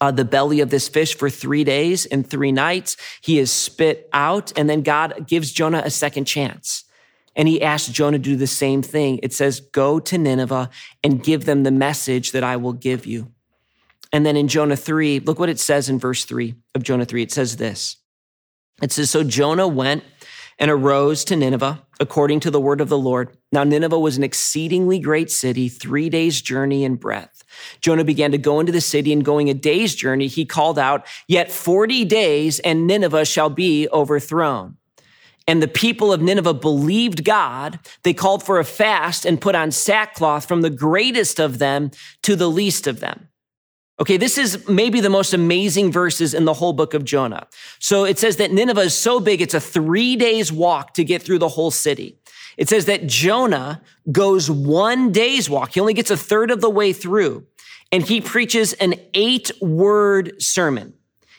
uh, 0.00 0.10
the 0.10 0.24
belly 0.24 0.60
of 0.60 0.70
this 0.70 0.88
fish 0.88 1.16
for 1.16 1.28
three 1.28 1.64
days 1.64 2.06
and 2.06 2.26
three 2.26 2.52
nights. 2.52 2.96
He 3.20 3.38
is 3.38 3.50
spit 3.50 4.08
out, 4.12 4.52
and 4.56 4.68
then 4.68 4.82
God 4.82 5.26
gives 5.26 5.52
Jonah 5.52 5.82
a 5.84 5.90
second 5.90 6.24
chance. 6.24 6.84
And 7.36 7.46
he 7.46 7.62
asks 7.62 7.88
Jonah 7.90 8.18
to 8.18 8.22
do 8.22 8.36
the 8.36 8.46
same 8.46 8.82
thing. 8.82 9.20
It 9.22 9.32
says, 9.32 9.60
Go 9.60 10.00
to 10.00 10.18
Nineveh 10.18 10.70
and 11.04 11.22
give 11.22 11.44
them 11.44 11.62
the 11.62 11.70
message 11.70 12.32
that 12.32 12.44
I 12.44 12.56
will 12.56 12.72
give 12.72 13.06
you. 13.06 13.32
And 14.12 14.26
then 14.26 14.36
in 14.36 14.48
Jonah 14.48 14.76
3, 14.76 15.20
look 15.20 15.38
what 15.38 15.48
it 15.48 15.60
says 15.60 15.88
in 15.88 15.98
verse 15.98 16.24
3 16.24 16.54
of 16.74 16.82
Jonah 16.82 17.04
3. 17.04 17.22
It 17.22 17.32
says 17.32 17.56
this 17.56 17.96
It 18.82 18.92
says, 18.92 19.10
So 19.10 19.22
Jonah 19.22 19.68
went 19.68 20.04
and 20.58 20.70
arose 20.70 21.24
to 21.26 21.36
Nineveh 21.36 21.82
according 22.00 22.40
to 22.40 22.50
the 22.50 22.60
word 22.60 22.80
of 22.80 22.88
the 22.88 22.98
Lord. 22.98 23.36
Now, 23.52 23.64
Nineveh 23.64 23.98
was 23.98 24.16
an 24.16 24.22
exceedingly 24.22 25.00
great 25.00 25.30
city, 25.30 25.68
three 25.68 26.08
days' 26.08 26.40
journey 26.40 26.84
in 26.84 26.94
breadth. 26.94 27.42
Jonah 27.80 28.04
began 28.04 28.30
to 28.30 28.38
go 28.38 28.60
into 28.60 28.70
the 28.70 28.80
city, 28.80 29.12
and 29.12 29.24
going 29.24 29.50
a 29.50 29.54
day's 29.54 29.94
journey, 29.94 30.28
he 30.28 30.44
called 30.44 30.78
out, 30.78 31.06
Yet 31.26 31.50
40 31.50 32.04
days, 32.04 32.60
and 32.60 32.86
Nineveh 32.86 33.24
shall 33.24 33.50
be 33.50 33.88
overthrown. 33.92 34.76
And 35.48 35.60
the 35.60 35.68
people 35.68 36.12
of 36.12 36.22
Nineveh 36.22 36.54
believed 36.54 37.24
God. 37.24 37.80
They 38.04 38.14
called 38.14 38.44
for 38.44 38.60
a 38.60 38.64
fast 38.64 39.24
and 39.24 39.40
put 39.40 39.56
on 39.56 39.72
sackcloth 39.72 40.46
from 40.46 40.60
the 40.60 40.70
greatest 40.70 41.40
of 41.40 41.58
them 41.58 41.90
to 42.22 42.36
the 42.36 42.48
least 42.48 42.86
of 42.86 43.00
them. 43.00 43.26
Okay, 43.98 44.16
this 44.16 44.38
is 44.38 44.66
maybe 44.68 45.00
the 45.00 45.10
most 45.10 45.34
amazing 45.34 45.90
verses 45.90 46.34
in 46.34 46.44
the 46.44 46.54
whole 46.54 46.72
book 46.72 46.94
of 46.94 47.04
Jonah. 47.04 47.48
So 47.80 48.04
it 48.04 48.18
says 48.18 48.36
that 48.36 48.52
Nineveh 48.52 48.82
is 48.82 48.94
so 48.94 49.18
big, 49.18 49.42
it's 49.42 49.52
a 49.52 49.60
three 49.60 50.14
days 50.14 50.52
walk 50.52 50.94
to 50.94 51.04
get 51.04 51.20
through 51.20 51.40
the 51.40 51.48
whole 51.48 51.72
city. 51.72 52.19
It 52.56 52.68
says 52.68 52.86
that 52.86 53.06
Jonah 53.06 53.82
goes 54.10 54.50
one 54.50 55.12
day's 55.12 55.48
walk. 55.48 55.74
He 55.74 55.80
only 55.80 55.94
gets 55.94 56.10
a 56.10 56.16
third 56.16 56.50
of 56.50 56.60
the 56.60 56.70
way 56.70 56.92
through 56.92 57.46
and 57.92 58.02
he 58.02 58.20
preaches 58.20 58.72
an 58.74 58.94
eight 59.14 59.50
word 59.60 60.40
sermon. 60.40 60.94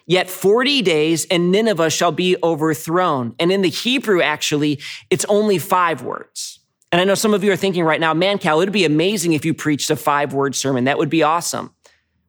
Yet 0.06 0.30
40 0.30 0.82
days 0.82 1.26
and 1.26 1.52
Nineveh 1.52 1.90
shall 1.90 2.12
be 2.12 2.36
overthrown. 2.44 3.36
And 3.40 3.52
in 3.52 3.62
the 3.62 3.70
Hebrew, 3.70 4.22
actually, 4.22 4.80
it's 5.10 5.26
only 5.26 5.58
five 5.58 6.02
words. 6.02 6.60
And 6.92 7.00
I 7.00 7.06
know 7.06 7.16
some 7.16 7.34
of 7.34 7.44
you 7.44 7.52
are 7.54 7.58
thinking 7.58 7.86
right 7.86 8.00
now, 8.00 8.14
man, 8.14 8.38
Cal, 8.38 8.60
it'd 8.60 8.74
be 8.74 8.84
amazing 8.84 9.34
if 9.34 9.46
you 9.46 9.54
preached 9.54 9.90
a 9.90 9.96
five 9.96 10.34
word 10.34 10.56
sermon. 10.56 10.84
That 10.84 10.98
would 10.98 11.10
be 11.10 11.24
awesome. 11.24 11.74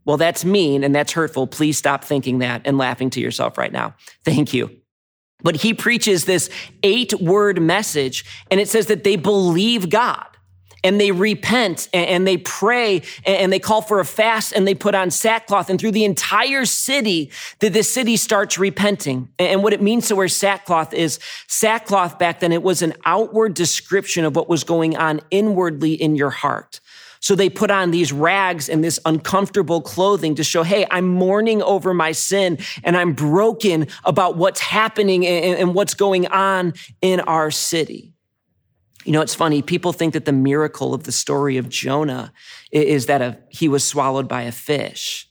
Well, 0.04 0.16
that's 0.16 0.44
mean 0.44 0.84
and 0.84 0.94
that's 0.94 1.12
hurtful. 1.12 1.46
Please 1.46 1.78
stop 1.78 2.04
thinking 2.04 2.38
that 2.38 2.62
and 2.64 2.78
laughing 2.78 3.10
to 3.10 3.20
yourself 3.20 3.58
right 3.58 3.72
now. 3.72 3.94
Thank 4.24 4.54
you. 4.54 4.81
But 5.42 5.56
he 5.56 5.74
preaches 5.74 6.24
this 6.24 6.50
eight 6.82 7.14
word 7.20 7.60
message 7.60 8.24
and 8.50 8.60
it 8.60 8.68
says 8.68 8.86
that 8.86 9.04
they 9.04 9.16
believe 9.16 9.90
God 9.90 10.26
and 10.84 11.00
they 11.00 11.12
repent 11.12 11.88
and 11.92 12.26
they 12.26 12.36
pray 12.38 13.02
and 13.24 13.52
they 13.52 13.58
call 13.58 13.82
for 13.82 14.00
a 14.00 14.04
fast 14.04 14.52
and 14.52 14.66
they 14.66 14.74
put 14.74 14.94
on 14.94 15.10
sackcloth. 15.10 15.70
And 15.70 15.80
through 15.80 15.92
the 15.92 16.04
entire 16.04 16.64
city 16.64 17.30
that 17.60 17.72
the 17.72 17.82
city 17.82 18.16
starts 18.16 18.58
repenting. 18.58 19.28
And 19.38 19.62
what 19.62 19.72
it 19.72 19.80
means 19.80 20.08
to 20.08 20.16
wear 20.16 20.28
sackcloth 20.28 20.92
is 20.92 21.18
sackcloth 21.46 22.18
back 22.18 22.40
then 22.40 22.52
it 22.52 22.62
was 22.62 22.82
an 22.82 22.94
outward 23.04 23.54
description 23.54 24.24
of 24.24 24.34
what 24.34 24.48
was 24.48 24.64
going 24.64 24.96
on 24.96 25.20
inwardly 25.30 25.94
in 25.94 26.16
your 26.16 26.30
heart 26.30 26.80
So 27.22 27.36
they 27.36 27.48
put 27.48 27.70
on 27.70 27.92
these 27.92 28.12
rags 28.12 28.68
and 28.68 28.82
this 28.82 28.98
uncomfortable 29.04 29.80
clothing 29.80 30.34
to 30.34 30.44
show, 30.44 30.64
hey, 30.64 30.86
I'm 30.90 31.06
mourning 31.06 31.62
over 31.62 31.94
my 31.94 32.10
sin 32.10 32.58
and 32.82 32.96
I'm 32.96 33.12
broken 33.12 33.86
about 34.04 34.36
what's 34.36 34.58
happening 34.58 35.24
and 35.24 35.72
what's 35.72 35.94
going 35.94 36.26
on 36.26 36.74
in 37.00 37.20
our 37.20 37.52
city. 37.52 38.12
You 39.04 39.12
know, 39.12 39.20
it's 39.20 39.36
funny. 39.36 39.62
People 39.62 39.92
think 39.92 40.14
that 40.14 40.24
the 40.24 40.32
miracle 40.32 40.94
of 40.94 41.04
the 41.04 41.12
story 41.12 41.58
of 41.58 41.68
Jonah 41.68 42.32
is 42.72 43.06
that 43.06 43.22
a, 43.22 43.38
he 43.50 43.68
was 43.68 43.84
swallowed 43.84 44.26
by 44.26 44.42
a 44.42 44.52
fish. 44.52 45.28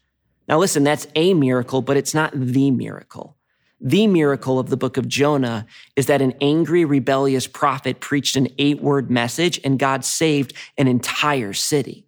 Now, 0.47 0.59
listen, 0.59 0.85
that's 0.85 1.07
a 1.15 1.33
miracle, 1.33 1.81
but 1.81 1.97
it's 1.97 2.13
not 2.13 2.31
the 2.33 2.71
miracle. 2.71 3.35
The 3.83 4.05
miracle 4.05 4.59
of 4.59 4.69
the 4.69 4.77
book 4.77 4.97
of 4.97 5.07
Jonah 5.07 5.65
is 5.95 6.05
that 6.05 6.21
an 6.21 6.33
angry, 6.39 6.85
rebellious 6.85 7.47
prophet 7.47 7.99
preached 7.99 8.35
an 8.35 8.47
eight 8.59 8.79
word 8.79 9.09
message 9.09 9.59
and 9.63 9.79
God 9.79 10.05
saved 10.05 10.53
an 10.77 10.87
entire 10.87 11.53
city. 11.53 12.05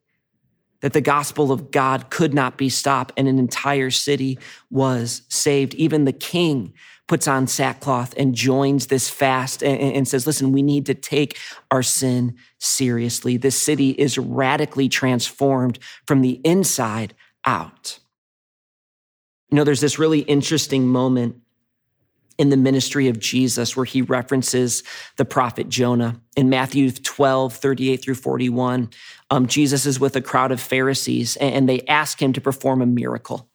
That 0.81 0.93
the 0.93 1.01
gospel 1.01 1.51
of 1.51 1.71
God 1.71 2.11
could 2.11 2.33
not 2.33 2.57
be 2.57 2.69
stopped 2.69 3.13
and 3.17 3.27
an 3.27 3.39
entire 3.39 3.89
city 3.89 4.37
was 4.69 5.23
saved. 5.29 5.73
Even 5.75 6.05
the 6.05 6.13
king 6.13 6.73
puts 7.07 7.27
on 7.27 7.47
sackcloth 7.47 8.13
and 8.17 8.35
joins 8.35 8.87
this 8.87 9.09
fast 9.09 9.63
and, 9.63 10.07
says, 10.07 10.27
listen, 10.27 10.51
we 10.51 10.61
need 10.61 10.85
to 10.85 10.93
take 10.93 11.39
our 11.71 11.83
sin 11.83 12.35
seriously. 12.59 13.35
This 13.35 13.59
city 13.59 13.91
is 13.91 14.17
radically 14.17 14.89
transformed 14.89 15.79
from 16.05 16.21
the 16.21 16.39
inside 16.43 17.13
out. 17.45 17.99
You 19.49 19.57
know, 19.57 19.63
there's 19.63 19.81
this 19.81 19.99
really 19.99 20.19
interesting 20.19 20.87
moment 20.87 21.37
in 22.37 22.49
the 22.49 22.57
ministry 22.57 23.07
of 23.07 23.19
Jesus 23.19 23.75
where 23.75 23.85
he 23.85 24.01
references 24.01 24.83
the 25.17 25.25
prophet 25.25 25.69
Jonah. 25.69 26.19
In 26.35 26.49
Matthew 26.49 26.91
12, 26.91 27.53
38 27.53 27.97
through 27.97 28.15
41, 28.15 28.89
um, 29.29 29.47
Jesus 29.47 29.85
is 29.85 29.99
with 29.99 30.15
a 30.15 30.21
crowd 30.21 30.51
of 30.51 30.59
Pharisees 30.59 31.35
and 31.37 31.67
they 31.69 31.81
ask 31.81 32.21
him 32.21 32.33
to 32.33 32.41
perform 32.41 32.81
a 32.81 32.85
miracle. 32.85 33.49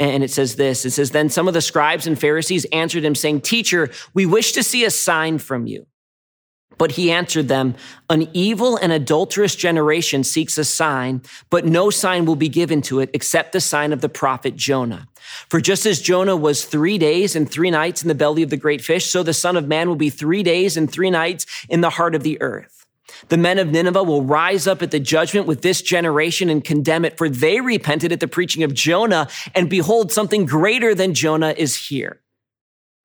And 0.00 0.24
it 0.24 0.30
says 0.30 0.56
this 0.56 0.84
it 0.84 0.90
says, 0.90 1.10
Then 1.10 1.28
some 1.28 1.46
of 1.48 1.54
the 1.54 1.60
scribes 1.60 2.06
and 2.06 2.18
Pharisees 2.18 2.64
answered 2.72 3.04
him, 3.04 3.14
saying, 3.14 3.42
Teacher, 3.42 3.90
we 4.12 4.26
wish 4.26 4.52
to 4.52 4.62
see 4.62 4.84
a 4.84 4.90
sign 4.90 5.38
from 5.38 5.66
you. 5.66 5.86
But 6.78 6.92
he 6.92 7.10
answered 7.10 7.48
them, 7.48 7.74
An 8.10 8.28
evil 8.32 8.76
and 8.76 8.92
adulterous 8.92 9.54
generation 9.54 10.24
seeks 10.24 10.58
a 10.58 10.64
sign, 10.64 11.22
but 11.50 11.66
no 11.66 11.90
sign 11.90 12.24
will 12.24 12.36
be 12.36 12.48
given 12.48 12.82
to 12.82 13.00
it 13.00 13.10
except 13.12 13.52
the 13.52 13.60
sign 13.60 13.92
of 13.92 14.00
the 14.00 14.08
prophet 14.08 14.56
Jonah. 14.56 15.08
For 15.48 15.60
just 15.60 15.86
as 15.86 16.00
Jonah 16.00 16.36
was 16.36 16.64
three 16.64 16.98
days 16.98 17.34
and 17.34 17.50
three 17.50 17.70
nights 17.70 18.02
in 18.02 18.08
the 18.08 18.14
belly 18.14 18.42
of 18.42 18.50
the 18.50 18.56
great 18.56 18.82
fish, 18.82 19.06
so 19.06 19.22
the 19.22 19.32
Son 19.32 19.56
of 19.56 19.66
Man 19.66 19.88
will 19.88 19.96
be 19.96 20.10
three 20.10 20.42
days 20.42 20.76
and 20.76 20.90
three 20.90 21.10
nights 21.10 21.46
in 21.68 21.80
the 21.80 21.90
heart 21.90 22.14
of 22.14 22.22
the 22.22 22.40
earth. 22.40 22.86
The 23.28 23.36
men 23.36 23.58
of 23.58 23.70
Nineveh 23.70 24.02
will 24.02 24.22
rise 24.22 24.66
up 24.66 24.82
at 24.82 24.90
the 24.90 25.00
judgment 25.00 25.46
with 25.46 25.62
this 25.62 25.82
generation 25.82 26.50
and 26.50 26.64
condemn 26.64 27.04
it, 27.04 27.16
for 27.16 27.28
they 27.28 27.60
repented 27.60 28.12
at 28.12 28.20
the 28.20 28.28
preaching 28.28 28.62
of 28.62 28.74
Jonah, 28.74 29.28
and 29.54 29.70
behold, 29.70 30.12
something 30.12 30.44
greater 30.46 30.94
than 30.94 31.14
Jonah 31.14 31.54
is 31.56 31.88
here. 31.88 32.20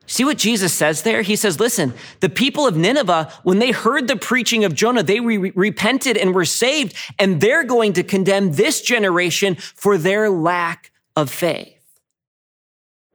See 0.09 0.25
what 0.25 0.39
Jesus 0.39 0.73
says 0.73 1.03
there? 1.03 1.21
He 1.21 1.35
says, 1.35 1.59
listen, 1.59 1.93
the 2.19 2.29
people 2.29 2.65
of 2.65 2.75
Nineveh, 2.75 3.31
when 3.43 3.59
they 3.59 3.69
heard 3.69 4.07
the 4.07 4.15
preaching 4.15 4.65
of 4.65 4.73
Jonah, 4.73 5.03
they 5.03 5.19
re- 5.19 5.51
repented 5.53 6.17
and 6.17 6.33
were 6.33 6.45
saved, 6.45 6.95
and 7.19 7.39
they're 7.39 7.63
going 7.63 7.93
to 7.93 8.01
condemn 8.01 8.53
this 8.53 8.81
generation 8.81 9.53
for 9.53 9.99
their 9.99 10.27
lack 10.31 10.91
of 11.15 11.29
faith. 11.29 11.77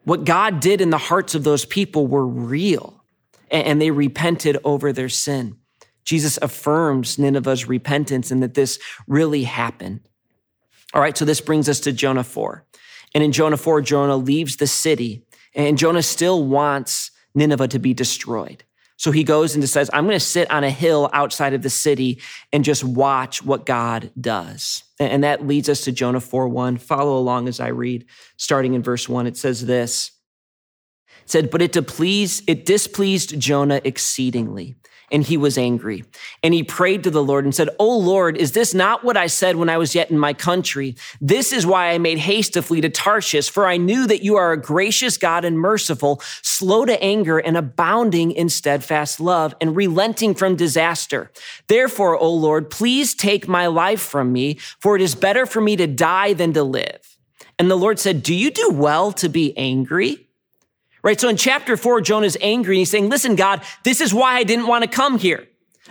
What 0.05 0.25
God 0.25 0.61
did 0.61 0.81
in 0.81 0.91
the 0.91 0.99
hearts 0.99 1.35
of 1.35 1.43
those 1.43 1.65
people 1.65 2.07
were 2.07 2.27
real, 2.27 3.03
and 3.51 3.83
they 3.83 3.91
repented 3.91 4.59
over 4.63 4.93
their 4.93 5.09
sin. 5.09 5.57
Jesus 6.05 6.39
affirms 6.41 7.19
Nineveh's 7.19 7.67
repentance 7.67 8.31
and 8.31 8.41
that 8.41 8.55
this 8.55 8.79
really 9.09 9.43
happened. 9.43 10.01
All 10.93 11.01
right, 11.01 11.19
so 11.19 11.25
this 11.25 11.41
brings 11.41 11.69
us 11.69 11.81
to 11.81 11.93
Jonah 11.93 12.23
4. 12.23 12.65
And 13.15 13.25
in 13.25 13.33
Jonah 13.33 13.57
4, 13.57 13.81
Jonah 13.81 14.17
leaves 14.17 14.57
the 14.57 14.67
city 14.69 15.24
and 15.55 15.79
Jonah 15.79 16.03
still 16.03 16.45
wants 16.45 17.11
Nineveh 17.35 17.69
to 17.69 17.79
be 17.79 17.95
destroyed. 17.95 18.65
So 18.97 19.11
he 19.11 19.25
goes 19.25 19.55
and 19.55 19.69
says, 19.69 19.91
I'm 19.93 20.05
going 20.05 20.17
to 20.17 20.21
sit 20.25 20.51
on 20.51 20.63
a 20.63 20.71
hill 20.71 21.11
outside 21.13 21.53
of 21.53 21.63
the 21.63 21.71
city 21.71 22.21
and 22.53 22.65
just 22.65 22.85
watch 22.85 23.45
what 23.45 23.67
God 23.67 24.11
does. 24.21 24.85
And 25.01 25.25
that 25.25 25.47
leads 25.47 25.69
us 25.69 25.83
to 25.83 25.93
Jonah 25.93 26.21
4 26.21 26.49
1. 26.49 26.79
Follow 26.79 27.19
along 27.19 27.49
as 27.49 27.59
I 27.59 27.69
read, 27.69 28.07
starting 28.37 28.75
in 28.75 28.83
verse 28.83 29.09
1. 29.09 29.27
It 29.27 29.37
says 29.37 29.67
this. 29.67 30.13
It 31.25 31.31
said, 31.31 31.51
But 31.51 31.61
it, 31.61 31.73
displeased, 31.73 32.45
it 32.49 32.65
displeased 32.65 33.39
Jonah 33.39 33.81
exceedingly 33.83 34.77
and 35.15 35.23
he 35.23 35.37
was 35.37 35.57
angry. 35.57 36.03
And 36.43 36.53
he 36.53 36.65
prayed 36.65 37.05
to 37.05 37.11
the 37.11 37.23
Lord 37.23 37.45
and 37.45 37.55
said, 37.55 37.69
Oh 37.79 37.97
Lord, 37.97 38.37
is 38.37 38.51
this 38.51 38.75
not 38.75 39.05
what 39.05 39.17
I 39.17 39.29
said 39.29 39.55
when 39.55 39.69
I 39.69 39.79
was 39.79 39.95
yet 39.95 40.11
in 40.11 40.19
my 40.19 40.35
country? 40.35 40.97
This 41.21 41.53
is 41.53 41.65
why 41.65 41.91
I 41.91 41.99
made 41.99 42.19
haste 42.19 42.55
to 42.55 42.63
flee 42.63 42.81
to 42.81 42.91
Tarshish, 42.91 43.49
for 43.49 43.65
I 43.65 43.77
knew 43.77 44.09
that 44.09 44.25
you 44.25 44.35
are 44.35 44.51
a 44.51 44.61
gracious 44.61 45.17
God 45.17 45.45
and 45.45 45.57
merciful, 45.57 46.21
slow 46.43 46.85
to 46.85 47.01
anger 47.01 47.39
and 47.39 47.57
abounding 47.57 48.33
in 48.33 48.49
steadfast 48.49 49.21
love 49.21 49.55
and 49.61 49.77
relenting 49.77 50.35
from 50.35 50.57
disaster. 50.57 51.31
Therefore, 51.69 52.19
O 52.19 52.29
Lord, 52.29 52.69
please 52.69 53.15
take 53.15 53.47
my 53.47 53.69
life 53.69 54.01
from 54.01 54.33
me, 54.33 54.59
for 54.81 54.97
it 54.97 55.03
is 55.03 55.15
better 55.15 55.47
for 55.47 55.61
me 55.61 55.77
to 55.77 55.87
die 55.87 56.33
than 56.33 56.53
to 56.55 56.65
live. 56.65 57.17
And 57.57 57.71
the 57.71 57.77
Lord 57.77 58.01
said, 58.01 58.25
Do 58.25 58.35
you 58.35 58.51
do 58.51 58.71
well 58.73 59.13
to 59.13 59.29
be 59.29 59.57
angry? 59.57 60.24
Right? 61.05 61.21
So 61.21 61.29
in 61.29 61.37
chapter 61.37 61.77
four, 61.77 62.01
Jonah's 62.01 62.37
angry 62.41 62.75
and 62.75 62.81
he's 62.81 62.91
saying, 62.91 63.09
listen, 63.09 63.37
God, 63.37 63.63
this 63.85 64.01
is 64.01 64.13
why 64.13 64.35
I 64.35 64.43
didn't 64.43 64.67
want 64.67 64.83
to 64.83 64.91
come 64.91 65.19
here. 65.19 65.47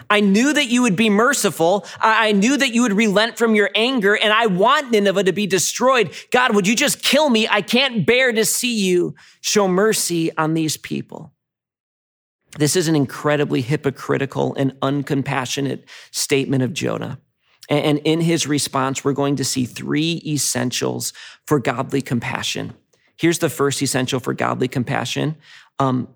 I 0.10 0.19
knew 0.19 0.52
that 0.52 0.65
you 0.65 0.82
would 0.82 0.95
be 0.95 1.10
merciful. 1.10 1.86
I 2.02 2.32
knew 2.32 2.58
that 2.58 2.73
you 2.73 2.82
would 2.82 2.93
relent 2.93 3.38
from 3.38 3.56
your 3.56 3.69
anger 3.76 4.17
and 4.17 4.34
I 4.34 4.47
want 4.47 4.91
Nineveh 4.91 5.23
to 5.23 5.32
be 5.32 5.47
destroyed. 5.47 6.12
God, 6.32 6.56
would 6.56 6.67
you 6.67 6.76
just 6.76 7.04
kill 7.04 7.30
me? 7.30 7.47
I 7.47 7.62
can't 7.62 8.06
bear 8.06 8.34
to 8.34 8.43
see 8.43 8.76
you 8.76 9.15
show 9.39 9.67
mercy 9.67 10.36
on 10.36 10.56
these 10.56 10.78
people. 10.78 11.32
This 12.58 12.76
is 12.76 12.88
an 12.88 12.95
incredibly 12.95 13.62
hypocritical 13.62 14.56
and 14.56 14.73
uncompassionate 14.82 15.84
statement 16.12 16.63
of 16.63 16.73
Jonah. 16.73 17.19
And 17.69 17.99
in 17.99 18.19
his 18.19 18.45
response, 18.45 19.06
we're 19.06 19.13
going 19.13 19.38
to 19.38 19.45
see 19.45 19.65
three 19.65 20.21
essentials 20.26 21.13
for 21.45 21.60
godly 21.60 22.02
compassion. 22.02 22.73
Here's 23.17 23.39
the 23.39 23.49
first 23.49 23.82
essential 23.82 24.19
for 24.19 24.34
godly 24.34 24.67
compassion. 24.67 25.36
Um, 25.80 26.08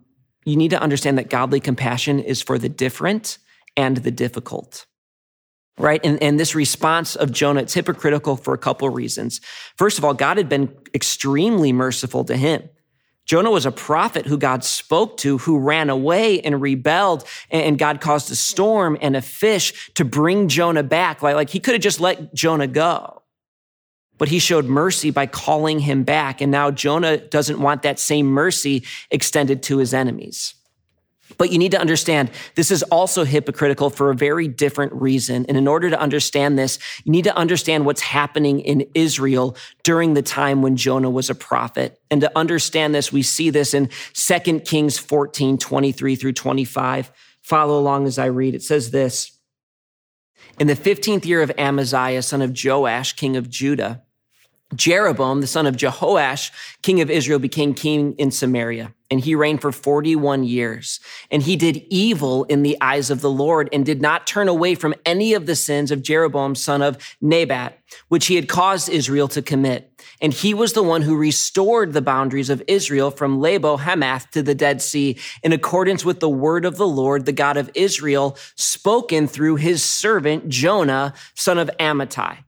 you 0.46 0.56
need 0.56 0.72
to 0.72 0.82
understand 0.82 1.18
that 1.18 1.30
godly 1.30 1.60
compassion 1.60 2.20
is 2.20 2.42
for 2.42 2.58
the 2.58 2.70
different 2.70 3.38
and 3.76 3.98
the 3.98 4.12
difficult. 4.12 4.86
Right? 5.78 6.04
And, 6.04 6.22
and 6.24 6.40
this 6.40 6.56
response 6.56 7.16
of 7.16 7.32
Jonah, 7.32 7.62
it's 7.62 7.74
hypocritical 7.74 8.36
for 8.36 8.54
a 8.54 8.58
couple 8.58 8.88
of 8.88 8.96
reasons. 8.96 9.42
First 9.76 10.00
of 10.00 10.06
all, 10.06 10.16
God 10.16 10.38
had 10.38 10.50
been 10.50 10.76
extremely 10.96 11.72
merciful 11.72 12.24
to 12.26 12.36
him. 12.36 12.68
Jonah 13.26 13.52
was 13.52 13.66
a 13.66 13.72
prophet 13.72 14.26
who 14.26 14.38
God 14.38 14.64
spoke 14.64 15.18
to, 15.18 15.38
who 15.40 15.60
ran 15.60 15.90
away 15.90 16.40
and 16.40 16.62
rebelled, 16.62 17.26
and 17.52 17.78
God 17.78 18.00
caused 18.00 18.32
a 18.32 18.36
storm 18.36 18.98
and 19.02 19.18
a 19.18 19.22
fish 19.22 19.92
to 19.96 20.06
bring 20.06 20.48
Jonah 20.48 20.82
back. 20.82 21.22
Like, 21.22 21.36
like 21.36 21.50
he 21.50 21.60
could 21.60 21.74
have 21.74 21.82
just 21.82 22.00
let 22.00 22.34
Jonah 22.34 22.68
go. 22.68 23.22
But 24.18 24.30
he 24.30 24.40
showed 24.40 24.66
mercy 24.66 25.12
by 25.12 25.28
calling 25.28 25.80
him 25.80 26.04
back. 26.04 26.42
And 26.42 26.52
now 26.52 26.72
Jonah 26.72 27.18
doesn't 27.18 27.60
want 27.60 27.84
that 27.84 28.00
same 28.00 28.28
mercy 28.28 28.84
extended 29.12 29.64
to 29.64 29.78
his 29.78 29.94
enemies. 29.94 30.56
But 31.38 31.52
you 31.52 31.58
need 31.58 31.72
to 31.72 31.80
understand 31.80 32.32
this 32.56 32.72
is 32.72 32.84
also 32.84 33.26
hypocritical 33.26 33.90
for 33.90 34.10
a 34.10 34.16
very 34.16 34.48
different 34.48 34.94
reason. 34.94 35.46
And 35.48 35.58
in 35.58 35.68
order 35.68 35.90
to 35.90 36.00
understand 36.00 36.58
this, 36.58 36.80
you 37.04 37.12
need 37.12 37.26
to 37.26 37.36
understand 37.36 37.86
what's 37.86 38.02
happening 38.02 38.62
in 38.62 38.88
Israel 38.94 39.58
during 39.84 40.14
the 40.14 40.22
time 40.22 40.62
when 40.62 40.78
Jonah 40.78 41.10
was 41.10 41.30
a 41.30 41.36
prophet. 41.36 42.00
And 42.10 42.22
to 42.22 42.38
understand 42.38 42.96
this, 42.96 43.12
we 43.12 43.24
see 43.24 43.50
this 43.50 43.74
in 43.74 43.90
2 44.14 44.62
Kings 44.62 44.98
14, 44.98 45.58
23 45.58 46.16
through 46.16 46.34
25. 46.34 47.12
Follow 47.42 47.80
along 47.80 48.08
as 48.08 48.18
I 48.18 48.26
read. 48.26 48.56
It 48.56 48.64
says 48.64 48.92
this 48.92 49.38
In 50.60 50.68
the 50.68 50.76
15th 50.76 51.26
year 51.26 51.42
of 51.42 51.52
Amaziah, 51.58 52.22
son 52.22 52.42
of 52.42 52.58
Joash, 52.64 53.14
king 53.14 53.36
of 53.36 53.50
Judah, 53.50 54.04
Jeroboam, 54.76 55.40
the 55.40 55.48
son 55.48 55.66
of 55.66 55.78
Jehoash, 55.78 56.52
king 56.82 57.00
of 57.00 57.10
Israel, 57.10 57.40
became 57.40 57.74
king 57.74 58.14
in 58.18 58.32
Samaria, 58.32 58.94
and 59.10 59.22
he 59.22 59.34
reigned 59.34 59.62
for 59.62 59.72
41 59.72 60.44
years. 60.44 61.00
And 61.32 61.42
he 61.42 61.56
did 61.56 61.86
evil 61.90 62.44
in 62.46 62.64
the 62.64 62.78
eyes 62.82 63.10
of 63.10 63.22
the 63.22 63.30
Lord 63.30 63.70
and 63.72 63.86
did 63.86 64.02
not 64.02 64.28
turn 64.28 64.50
away 64.50 64.76
from 64.76 64.94
any 65.06 65.34
of 65.34 65.46
the 65.46 65.56
sins 65.56 65.90
of 65.90 66.04
Jeroboam, 66.04 66.54
son 66.54 66.82
of 66.82 66.98
Nebat, 67.22 67.80
which 68.10 68.28
he 68.28 68.36
had 68.36 68.50
caused 68.50 68.90
Israel 68.90 69.30
to 69.30 69.42
commit. 69.42 69.94
And 70.20 70.34
he 70.34 70.54
was 70.54 70.74
the 70.74 70.84
one 70.84 71.02
who 71.02 71.16
restored 71.16 71.94
the 71.94 72.02
boundaries 72.02 72.50
of 72.50 72.62
Israel 72.68 73.10
from 73.10 73.40
Labo 73.40 73.80
Hamath 73.80 74.32
to 74.32 74.44
the 74.44 74.56
Dead 74.56 74.82
Sea 74.82 75.18
in 75.44 75.54
accordance 75.54 76.04
with 76.04 76.20
the 76.20 76.30
word 76.30 76.66
of 76.66 76.76
the 76.76 76.88
Lord, 76.88 77.26
the 77.26 77.32
God 77.32 77.56
of 77.56 77.72
Israel, 77.74 78.36
spoken 78.56 79.28
through 79.28 79.56
his 79.56 79.82
servant 79.82 80.50
Jonah, 80.50 81.14
son 81.36 81.58
of 81.58 81.70
Amittai. 81.80 82.40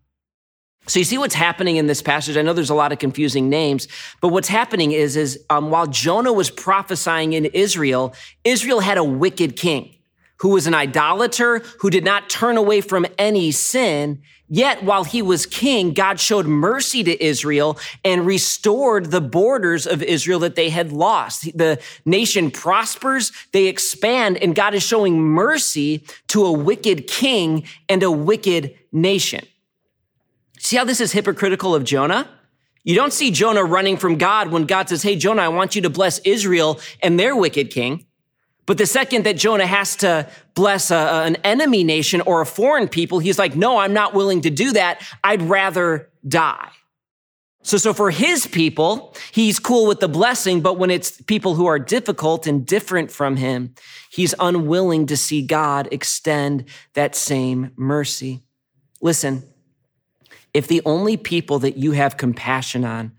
So 0.90 0.98
you 0.98 1.06
see 1.06 1.20
what's 1.20 1.36
happening 1.36 1.76
in 1.76 1.86
this 1.86 2.02
passage. 2.02 2.36
I 2.36 2.42
know 2.42 2.52
there's 2.52 2.72
a 2.72 2.76
lot 2.76 2.92
of 2.92 2.98
confusing 2.98 3.48
names, 3.48 3.88
but 4.22 4.30
what's 4.30 4.48
happening 4.48 4.92
is, 4.92 5.16
is 5.16 5.40
um, 5.52 5.70
while 5.70 5.86
Jonah 5.86 6.34
was 6.34 6.50
prophesying 6.50 7.34
in 7.34 7.46
Israel, 7.46 8.16
Israel 8.44 8.80
had 8.80 8.98
a 8.98 9.04
wicked 9.04 9.56
king 9.56 9.96
who 10.40 10.50
was 10.50 10.66
an 10.66 10.74
idolater, 10.74 11.60
who 11.82 11.92
did 11.92 12.04
not 12.04 12.28
turn 12.28 12.58
away 12.58 12.82
from 12.82 13.06
any 13.20 13.52
sin. 13.52 14.20
Yet 14.48 14.84
while 14.84 15.04
he 15.04 15.22
was 15.22 15.46
king, 15.46 15.94
God 15.94 16.20
showed 16.20 16.48
mercy 16.48 17.04
to 17.04 17.24
Israel 17.24 17.78
and 18.04 18.26
restored 18.26 19.12
the 19.12 19.22
borders 19.22 19.86
of 19.86 20.02
Israel 20.02 20.40
that 20.40 20.56
they 20.56 20.70
had 20.70 20.92
lost. 20.92 21.56
The 21.56 21.80
nation 22.04 22.50
prospers, 22.50 23.32
they 23.52 23.68
expand, 23.68 24.38
and 24.38 24.56
God 24.56 24.74
is 24.74 24.82
showing 24.82 25.22
mercy 25.22 26.04
to 26.30 26.46
a 26.48 26.52
wicked 26.52 27.06
king 27.06 27.66
and 27.88 28.02
a 28.02 28.10
wicked 28.10 28.74
nation. 28.92 29.46
See 30.60 30.78
how 30.78 30.84
this 30.84 31.02
is 31.02 31.12
hypocritical 31.12 31.74
of 31.74 31.84
Jonah? 31.84 32.30
You 32.84 32.96
don't 32.96 33.14
see 33.14 33.32
Jonah 33.32 33.64
running 33.64 33.98
from 33.98 34.18
God 34.18 34.52
when 34.52 34.66
God 34.66 34.90
says, 34.90 35.04
Hey, 35.04 35.16
Jonah, 35.16 35.42
I 35.42 35.50
want 35.50 35.76
you 35.76 35.82
to 35.82 35.90
bless 35.90 36.20
Israel 36.20 36.80
and 37.02 37.20
their 37.20 37.36
wicked 37.36 37.72
king. 37.72 38.06
But 38.70 38.78
the 38.78 38.86
second 38.86 39.26
that 39.26 39.36
Jonah 39.36 39.66
has 39.66 39.96
to 39.96 40.30
bless 40.54 40.92
a, 40.92 41.24
an 41.26 41.38
enemy 41.38 41.84
nation 41.84 42.22
or 42.22 42.42
a 42.42 42.46
foreign 42.46 42.88
people, 42.88 43.18
he's 43.18 43.40
like, 43.40 43.56
no, 43.56 43.80
I'm 43.80 43.94
not 43.94 44.14
willing 44.14 44.42
to 44.42 44.52
do 44.52 44.74
that. 44.74 45.02
I'd 45.24 45.42
rather 45.42 46.08
die. 46.28 46.70
So, 47.64 47.78
so 47.78 47.96
for 47.96 48.12
his 48.12 48.46
people, 48.46 49.16
he's 49.32 49.58
cool 49.58 49.88
with 49.88 50.02
the 50.02 50.08
blessing, 50.08 50.62
but 50.62 50.78
when 50.78 50.92
it's 50.92 51.20
people 51.24 51.56
who 51.56 51.66
are 51.66 51.80
difficult 51.80 52.46
and 52.46 52.64
different 52.64 53.10
from 53.10 53.38
him, 53.38 53.74
he's 54.12 54.36
unwilling 54.40 55.08
to 55.08 55.18
see 55.18 55.42
God 55.42 55.88
extend 55.92 56.66
that 56.94 57.16
same 57.16 57.72
mercy. 57.76 58.44
Listen, 59.02 59.49
if 60.54 60.68
the 60.68 60.82
only 60.86 61.18
people 61.18 61.60
that 61.60 61.78
you 61.78 61.92
have 61.92 62.18
compassion 62.18 62.86
on 62.86 63.12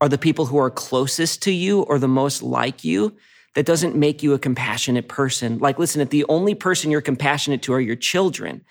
are 0.00 0.08
the 0.08 0.18
people 0.18 0.46
who 0.46 0.58
are 0.58 0.70
closest 0.70 1.42
to 1.42 1.52
you 1.52 1.82
or 1.82 1.98
the 1.98 2.08
most 2.08 2.42
like 2.42 2.84
you, 2.84 3.16
that 3.54 3.64
doesn't 3.64 3.96
make 3.96 4.22
you 4.22 4.34
a 4.34 4.38
compassionate 4.38 5.08
person. 5.08 5.58
Like, 5.58 5.78
listen, 5.78 6.02
if 6.02 6.10
the 6.10 6.26
only 6.28 6.54
person 6.54 6.90
you're 6.90 7.00
compassionate 7.00 7.62
to 7.62 7.72
are 7.72 7.80
your 7.80 7.96
children, 7.96 8.62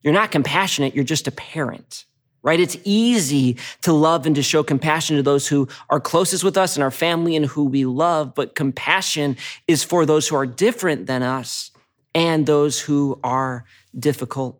you're 0.00 0.14
not 0.14 0.30
compassionate, 0.30 0.94
you're 0.94 1.04
just 1.04 1.28
a 1.28 1.32
parent, 1.32 2.06
right? 2.42 2.58
It's 2.58 2.78
easy 2.84 3.58
to 3.82 3.92
love 3.92 4.24
and 4.24 4.34
to 4.36 4.42
show 4.42 4.62
compassion 4.62 5.16
to 5.16 5.22
those 5.22 5.46
who 5.46 5.68
are 5.90 6.00
closest 6.00 6.42
with 6.42 6.56
us 6.56 6.74
and 6.74 6.82
our 6.82 6.90
family 6.90 7.36
and 7.36 7.44
who 7.44 7.64
we 7.64 7.84
love, 7.84 8.34
but 8.34 8.54
compassion 8.54 9.36
is 9.68 9.84
for 9.84 10.06
those 10.06 10.26
who 10.26 10.36
are 10.36 10.46
different 10.46 11.06
than 11.06 11.22
us 11.22 11.70
and 12.14 12.46
those 12.46 12.80
who 12.80 13.20
are 13.22 13.66
difficult, 13.98 14.59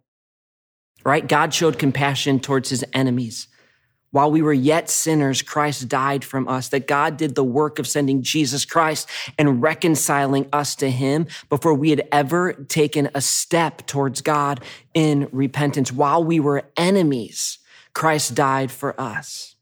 right? 1.05 1.27
God 1.27 1.53
showed 1.55 1.79
compassion 1.79 2.41
towards 2.41 2.71
his 2.71 2.85
enemies. 2.93 3.49
While 4.13 4.33
we 4.33 4.43
were 4.43 4.53
yet 4.53 4.91
sinners, 4.91 5.41
Christ 5.41 5.89
died 5.89 6.25
from 6.25 6.49
us, 6.49 6.69
that 6.69 6.89
God 6.89 7.17
did 7.17 7.37
the 7.37 7.45
work 7.45 7.79
of 7.79 7.87
sending 7.87 8.23
Jesus 8.23 8.65
Christ 8.65 9.09
and 9.39 9.63
reconciling 9.63 10.49
us 10.53 10.75
to 10.77 10.91
him 10.91 11.29
before 11.49 11.75
we 11.75 11.91
had 11.91 12.09
ever 12.11 12.55
taken 12.55 13.09
a 13.15 13.21
step 13.21 13.87
towards 13.87 14.21
God 14.21 14.65
in 14.95 15.29
repentance. 15.31 15.93
While 15.93 16.25
we 16.25 16.41
were 16.41 16.65
enemies, 16.77 17.59
Christ 17.95 18.35
died 18.35 18.73
for 18.73 19.01
us. 19.01 19.55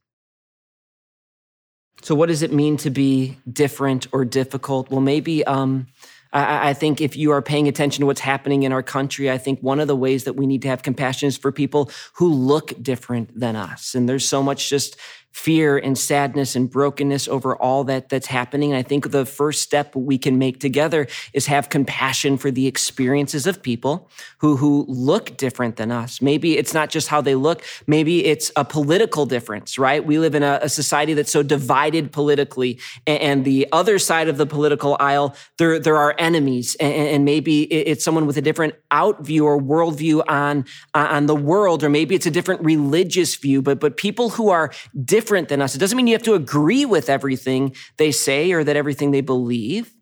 So, 2.01 2.15
what 2.15 2.27
does 2.27 2.43
it 2.43 2.53
mean 2.53 2.77
to 2.79 2.91
be 2.91 3.37
different 3.51 4.07
or 4.13 4.25
difficult? 4.25 4.91
Well, 4.91 5.01
maybe 5.01 5.45
um, 5.45 5.89
I, 6.33 6.71
I 6.71 6.75
think 6.75 7.01
if 7.01 7.17
you 7.17 7.33
are 7.33 7.43
paying 7.43 7.69
attention 7.69 8.03
to 8.03 8.07
what's 8.07 8.21
happening 8.21 8.63
in 8.63 8.73
our 8.73 8.83
country, 8.83 9.31
I 9.31 9.39
think 9.39 9.61
one 9.61 9.81
of 9.81 9.89
the 9.89 9.97
ways 9.97 10.25
that 10.25 10.35
we 10.35 10.47
need 10.47 10.63
to 10.63 10.69
have 10.69 10.83
compassion 10.83 11.29
is 11.29 11.37
for 11.37 11.53
people 11.53 11.91
who 12.15 12.33
look 12.33 12.73
different 12.83 13.39
than 13.39 13.57
us. 13.57 13.95
And 13.95 14.09
there's 14.09 14.27
so 14.27 14.43
much 14.43 14.69
just 14.69 14.97
fear 15.39 15.79
and 15.79 15.97
sadness 15.97 16.57
and 16.57 16.69
brokenness 16.69 17.29
over 17.29 17.55
all 17.57 17.85
that 17.85 18.09
that's 18.09 18.27
happening. 18.27 18.73
And 18.73 18.79
I 18.79 18.83
think 18.83 19.11
the 19.11 19.25
first 19.25 19.63
step 19.63 19.95
we 19.95 20.19
can 20.19 20.37
make 20.37 20.59
together 20.59 21.07
is 21.33 21.47
have 21.47 21.69
compassion 21.69 22.37
for 22.37 22.51
the 22.51 22.67
experiences 22.67 23.47
of 23.47 23.63
people 23.63 24.11
who, 24.39 24.57
who 24.57 24.85
look 24.89 25.37
different 25.37 25.77
than 25.77 25.93
us. 25.93 26.21
Maybe 26.21 26.59
it's 26.59 26.75
not 26.75 26.91
just 26.91 27.09
how 27.09 27.21
they 27.21 27.35
look. 27.35 27.63
Maybe 27.87 28.25
it's 28.25 28.51
a 28.57 28.65
political 28.65 29.27
difference, 29.27 29.79
right? 29.79 30.05
We 30.05 30.19
live 30.19 30.35
in 30.35 30.43
a, 30.43 30.59
a 30.63 30.69
society 30.69 31.15
that's 31.15 31.31
so 31.31 31.43
divided 31.43 32.11
politically 32.11 32.81
and, 33.07 33.23
and, 33.23 33.45
the 33.45 33.69
other 33.71 34.01
side 34.01 34.29
of 34.29 34.37
the 34.37 34.47
political 34.47 34.97
aisle, 34.99 35.35
there, 35.59 35.79
there 35.79 35.97
are 35.97 36.15
enemies. 36.19 36.75
And, 36.81 36.93
and 36.93 37.25
maybe 37.25 37.63
it's 37.63 38.05
someone 38.05 38.27
with 38.27 38.37
a 38.37 38.43
different 38.43 38.75
out 38.91 39.25
view 39.25 39.47
or 39.47 39.61
worldview 39.61 40.25
on, 40.29 40.65
on 40.93 41.27
the 41.27 41.37
world, 41.37 41.85
or 41.85 41.89
maybe 41.89 42.17
it's 42.17 42.27
a 42.27 42.31
different 42.31 42.63
religious 42.63 43.37
view, 43.37 43.63
but, 43.63 43.79
but 43.79 43.97
people 43.97 44.31
who 44.31 44.49
are 44.49 44.73
different 45.05 45.28
different 45.29 45.51
than 45.51 45.61
us. 45.61 45.75
It 45.75 45.79
doesn't 45.79 45.95
mean 45.95 46.07
you 46.07 46.15
have 46.15 46.23
to 46.23 46.33
agree 46.33 46.87
with 46.87 47.11
everything 47.11 47.77
they 47.99 48.13
say 48.13 48.51
or 48.53 48.65
that 48.65 48.77
everything 48.77 49.11
they 49.11 49.21
believe, 49.21 49.93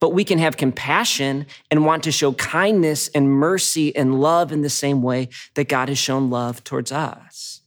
but 0.00 0.14
we 0.14 0.24
can 0.24 0.38
have 0.38 0.56
compassion 0.56 1.44
and 1.70 1.84
want 1.84 2.04
to 2.04 2.10
show 2.10 2.32
kindness 2.32 3.08
and 3.08 3.30
mercy 3.30 3.94
and 3.94 4.18
love 4.18 4.50
in 4.50 4.62
the 4.62 4.70
same 4.70 5.02
way 5.02 5.28
that 5.56 5.68
God 5.68 5.90
has 5.90 5.98
shown 5.98 6.30
love 6.30 6.64
towards 6.64 6.90
us. 6.90 7.60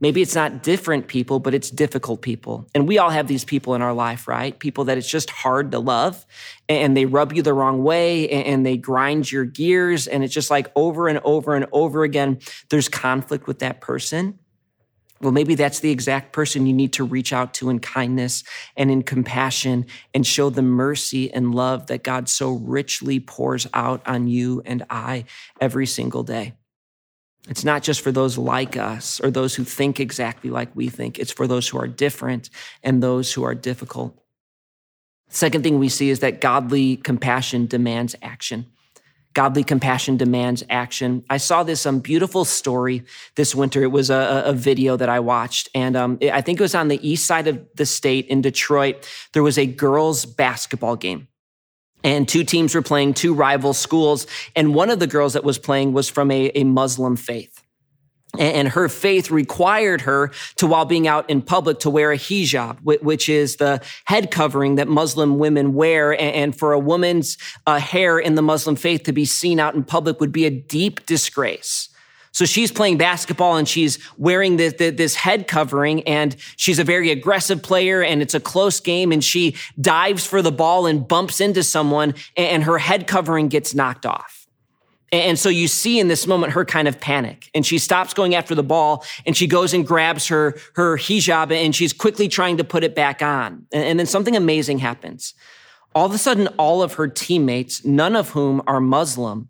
Maybe 0.00 0.22
it's 0.22 0.34
not 0.34 0.64
different 0.64 1.06
people, 1.06 1.38
but 1.38 1.54
it's 1.54 1.70
difficult 1.70 2.20
people. 2.20 2.66
And 2.74 2.88
we 2.88 2.98
all 2.98 3.10
have 3.10 3.28
these 3.28 3.44
people 3.44 3.76
in 3.76 3.82
our 3.82 3.92
life, 3.92 4.26
right? 4.26 4.58
People 4.58 4.86
that 4.86 4.98
it's 4.98 5.08
just 5.08 5.30
hard 5.30 5.70
to 5.70 5.78
love 5.78 6.26
and 6.68 6.96
they 6.96 7.04
rub 7.04 7.32
you 7.32 7.42
the 7.42 7.54
wrong 7.54 7.84
way 7.84 8.28
and 8.28 8.66
they 8.66 8.76
grind 8.76 9.30
your 9.30 9.44
gears. 9.44 10.08
And 10.08 10.24
it's 10.24 10.34
just 10.34 10.50
like 10.50 10.66
over 10.74 11.06
and 11.06 11.20
over 11.22 11.54
and 11.54 11.66
over 11.70 12.02
again, 12.02 12.40
there's 12.70 12.88
conflict 12.88 13.46
with 13.46 13.60
that 13.60 13.80
person. 13.80 14.40
Well, 15.20 15.32
maybe 15.32 15.54
that's 15.54 15.80
the 15.80 15.90
exact 15.90 16.32
person 16.32 16.66
you 16.66 16.72
need 16.72 16.94
to 16.94 17.04
reach 17.04 17.32
out 17.32 17.52
to 17.54 17.68
in 17.68 17.80
kindness 17.80 18.42
and 18.74 18.90
in 18.90 19.02
compassion 19.02 19.84
and 20.14 20.26
show 20.26 20.48
the 20.48 20.62
mercy 20.62 21.30
and 21.32 21.54
love 21.54 21.88
that 21.88 22.02
God 22.02 22.28
so 22.28 22.52
richly 22.52 23.20
pours 23.20 23.66
out 23.74 24.00
on 24.06 24.28
you 24.28 24.62
and 24.64 24.82
I 24.88 25.24
every 25.60 25.86
single 25.86 26.22
day. 26.22 26.54
It's 27.48 27.64
not 27.64 27.82
just 27.82 28.00
for 28.00 28.12
those 28.12 28.38
like 28.38 28.76
us 28.76 29.20
or 29.20 29.30
those 29.30 29.54
who 29.54 29.64
think 29.64 30.00
exactly 30.00 30.50
like 30.50 30.74
we 30.74 30.88
think. 30.88 31.18
It's 31.18 31.32
for 31.32 31.46
those 31.46 31.68
who 31.68 31.78
are 31.78 31.88
different 31.88 32.48
and 32.82 33.02
those 33.02 33.32
who 33.32 33.42
are 33.42 33.54
difficult. 33.54 34.16
Second 35.28 35.62
thing 35.62 35.78
we 35.78 35.88
see 35.88 36.10
is 36.10 36.20
that 36.20 36.40
godly 36.40 36.96
compassion 36.96 37.66
demands 37.66 38.16
action. 38.22 38.66
Godly 39.32 39.62
compassion 39.62 40.16
demands 40.16 40.64
action. 40.68 41.24
I 41.30 41.36
saw 41.36 41.62
this 41.62 41.86
um, 41.86 42.00
beautiful 42.00 42.44
story 42.44 43.04
this 43.36 43.54
winter. 43.54 43.82
It 43.82 43.92
was 43.92 44.10
a, 44.10 44.42
a 44.46 44.52
video 44.52 44.96
that 44.96 45.08
I 45.08 45.20
watched, 45.20 45.68
and 45.74 45.96
um, 45.96 46.18
it, 46.20 46.32
I 46.32 46.40
think 46.40 46.58
it 46.58 46.62
was 46.62 46.74
on 46.74 46.88
the 46.88 47.08
east 47.08 47.26
side 47.26 47.46
of 47.46 47.64
the 47.76 47.86
state 47.86 48.26
in 48.26 48.40
Detroit. 48.42 49.08
There 49.32 49.42
was 49.42 49.56
a 49.58 49.66
girls' 49.66 50.24
basketball 50.24 50.96
game. 50.96 51.28
And 52.02 52.28
two 52.28 52.44
teams 52.44 52.74
were 52.74 52.82
playing, 52.82 53.14
two 53.14 53.34
rival 53.34 53.74
schools. 53.74 54.26
And 54.56 54.74
one 54.74 54.90
of 54.90 55.00
the 55.00 55.06
girls 55.06 55.34
that 55.34 55.44
was 55.44 55.58
playing 55.58 55.92
was 55.92 56.08
from 56.08 56.30
a, 56.30 56.50
a 56.54 56.64
Muslim 56.64 57.16
faith. 57.16 57.59
And 58.38 58.68
her 58.68 58.88
faith 58.88 59.30
required 59.30 60.02
her 60.02 60.30
to, 60.56 60.66
while 60.66 60.84
being 60.84 61.08
out 61.08 61.28
in 61.28 61.42
public, 61.42 61.80
to 61.80 61.90
wear 61.90 62.12
a 62.12 62.16
hijab, 62.16 62.80
which 62.82 63.28
is 63.28 63.56
the 63.56 63.82
head 64.04 64.30
covering 64.30 64.76
that 64.76 64.86
Muslim 64.86 65.38
women 65.38 65.74
wear. 65.74 66.18
And 66.20 66.56
for 66.56 66.72
a 66.72 66.78
woman's 66.78 67.38
uh, 67.66 67.80
hair 67.80 68.18
in 68.18 68.36
the 68.36 68.42
Muslim 68.42 68.76
faith 68.76 69.02
to 69.04 69.12
be 69.12 69.24
seen 69.24 69.58
out 69.58 69.74
in 69.74 69.82
public 69.82 70.20
would 70.20 70.32
be 70.32 70.46
a 70.46 70.50
deep 70.50 71.04
disgrace. 71.06 71.88
So 72.32 72.44
she's 72.44 72.70
playing 72.70 72.96
basketball 72.96 73.56
and 73.56 73.68
she's 73.68 73.98
wearing 74.16 74.56
this, 74.56 74.74
this, 74.74 75.16
head 75.16 75.48
covering 75.48 76.06
and 76.06 76.36
she's 76.56 76.78
a 76.78 76.84
very 76.84 77.10
aggressive 77.10 77.62
player 77.62 78.02
and 78.02 78.22
it's 78.22 78.34
a 78.34 78.40
close 78.40 78.78
game 78.78 79.10
and 79.10 79.22
she 79.22 79.56
dives 79.80 80.24
for 80.24 80.40
the 80.40 80.52
ball 80.52 80.86
and 80.86 81.06
bumps 81.06 81.40
into 81.40 81.64
someone 81.64 82.14
and 82.36 82.62
her 82.64 82.78
head 82.78 83.08
covering 83.08 83.48
gets 83.48 83.74
knocked 83.74 84.06
off. 84.06 84.39
And 85.12 85.38
so 85.38 85.48
you 85.48 85.66
see 85.66 85.98
in 85.98 86.06
this 86.06 86.26
moment 86.26 86.52
her 86.52 86.64
kind 86.64 86.86
of 86.86 87.00
panic 87.00 87.50
and 87.52 87.66
she 87.66 87.78
stops 87.78 88.14
going 88.14 88.34
after 88.34 88.54
the 88.54 88.62
ball 88.62 89.04
and 89.26 89.36
she 89.36 89.48
goes 89.48 89.74
and 89.74 89.84
grabs 89.84 90.28
her, 90.28 90.56
her 90.74 90.96
hijab 90.96 91.50
and 91.50 91.74
she's 91.74 91.92
quickly 91.92 92.28
trying 92.28 92.58
to 92.58 92.64
put 92.64 92.84
it 92.84 92.94
back 92.94 93.20
on. 93.20 93.66
And 93.72 93.98
then 93.98 94.06
something 94.06 94.36
amazing 94.36 94.78
happens. 94.78 95.34
All 95.94 96.06
of 96.06 96.14
a 96.14 96.18
sudden, 96.18 96.46
all 96.58 96.82
of 96.82 96.94
her 96.94 97.08
teammates, 97.08 97.84
none 97.84 98.14
of 98.14 98.30
whom 98.30 98.62
are 98.68 98.80
Muslim, 98.80 99.48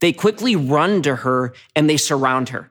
they 0.00 0.12
quickly 0.12 0.54
run 0.54 1.00
to 1.02 1.16
her 1.16 1.54
and 1.74 1.88
they 1.88 1.96
surround 1.96 2.50
her. 2.50 2.70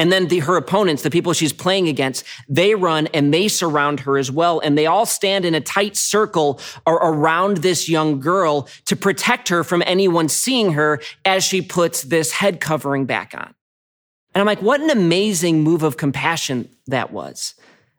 And 0.00 0.10
then 0.10 0.28
the, 0.28 0.38
her 0.38 0.56
opponents, 0.56 1.02
the 1.02 1.10
people 1.10 1.34
she's 1.34 1.52
playing 1.52 1.86
against, 1.86 2.24
they 2.48 2.74
run 2.74 3.06
and 3.08 3.34
they 3.34 3.48
surround 3.48 4.00
her 4.00 4.16
as 4.16 4.32
well. 4.32 4.58
And 4.58 4.78
they 4.78 4.86
all 4.86 5.04
stand 5.04 5.44
in 5.44 5.54
a 5.54 5.60
tight 5.60 5.94
circle 5.94 6.58
around 6.86 7.58
this 7.58 7.86
young 7.86 8.18
girl 8.18 8.66
to 8.86 8.96
protect 8.96 9.50
her 9.50 9.62
from 9.62 9.82
anyone 9.84 10.30
seeing 10.30 10.72
her 10.72 11.02
as 11.26 11.44
she 11.44 11.60
puts 11.60 12.04
this 12.04 12.32
head 12.32 12.60
covering 12.60 13.04
back 13.04 13.34
on. 13.34 13.54
And 14.34 14.40
I'm 14.40 14.46
like, 14.46 14.62
what 14.62 14.80
an 14.80 14.88
amazing 14.88 15.60
move 15.60 15.82
of 15.82 15.98
compassion 15.98 16.70
that 16.86 17.12
was, 17.12 17.52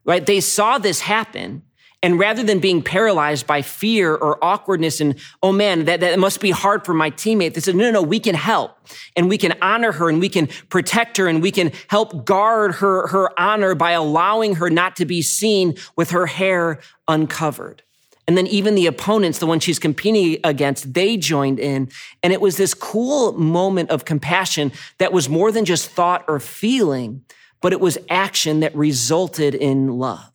right? 0.03 0.25
They 0.25 0.39
saw 0.39 0.79
this 0.79 1.01
happen 1.01 1.61
and 2.03 2.17
rather 2.17 2.41
than 2.41 2.59
being 2.59 2.81
paralyzed 2.81 3.45
by 3.45 3.61
fear 3.61 4.15
or 4.15 4.43
awkwardness 4.43 4.99
and, 4.99 5.15
oh 5.43 5.51
man, 5.51 5.85
that, 5.85 5.99
that 5.99 6.17
must 6.17 6.39
be 6.39 6.49
hard 6.49 6.83
for 6.83 6.93
my 6.93 7.11
teammate, 7.11 7.53
they 7.53 7.61
said, 7.61 7.75
no, 7.75 7.85
no, 7.85 7.91
no, 7.91 8.01
we 8.01 8.19
can 8.19 8.33
help 8.33 8.75
and 9.15 9.29
we 9.29 9.37
can 9.37 9.53
honor 9.61 9.91
her 9.91 10.09
and 10.09 10.19
we 10.19 10.29
can 10.29 10.47
protect 10.69 11.17
her 11.17 11.27
and 11.27 11.43
we 11.43 11.51
can 11.51 11.71
help 11.87 12.25
guard 12.25 12.75
her, 12.75 13.07
her 13.07 13.39
honor 13.39 13.75
by 13.75 13.91
allowing 13.91 14.55
her 14.55 14.69
not 14.69 14.95
to 14.95 15.05
be 15.05 15.21
seen 15.21 15.75
with 15.95 16.09
her 16.09 16.25
hair 16.25 16.79
uncovered. 17.07 17.83
And 18.27 18.37
then 18.37 18.47
even 18.47 18.75
the 18.75 18.87
opponents, 18.87 19.39
the 19.39 19.47
ones 19.47 19.63
she's 19.63 19.79
competing 19.79 20.39
against, 20.43 20.93
they 20.93 21.17
joined 21.17 21.59
in. 21.59 21.89
And 22.23 22.31
it 22.31 22.41
was 22.41 22.57
this 22.57 22.73
cool 22.73 23.33
moment 23.33 23.89
of 23.89 24.05
compassion 24.05 24.71
that 24.99 25.11
was 25.11 25.27
more 25.27 25.51
than 25.51 25.65
just 25.65 25.89
thought 25.89 26.23
or 26.27 26.39
feeling, 26.39 27.25
but 27.61 27.73
it 27.73 27.79
was 27.79 27.97
action 28.09 28.61
that 28.61 28.75
resulted 28.75 29.53
in 29.53 29.99
love. 29.99 30.31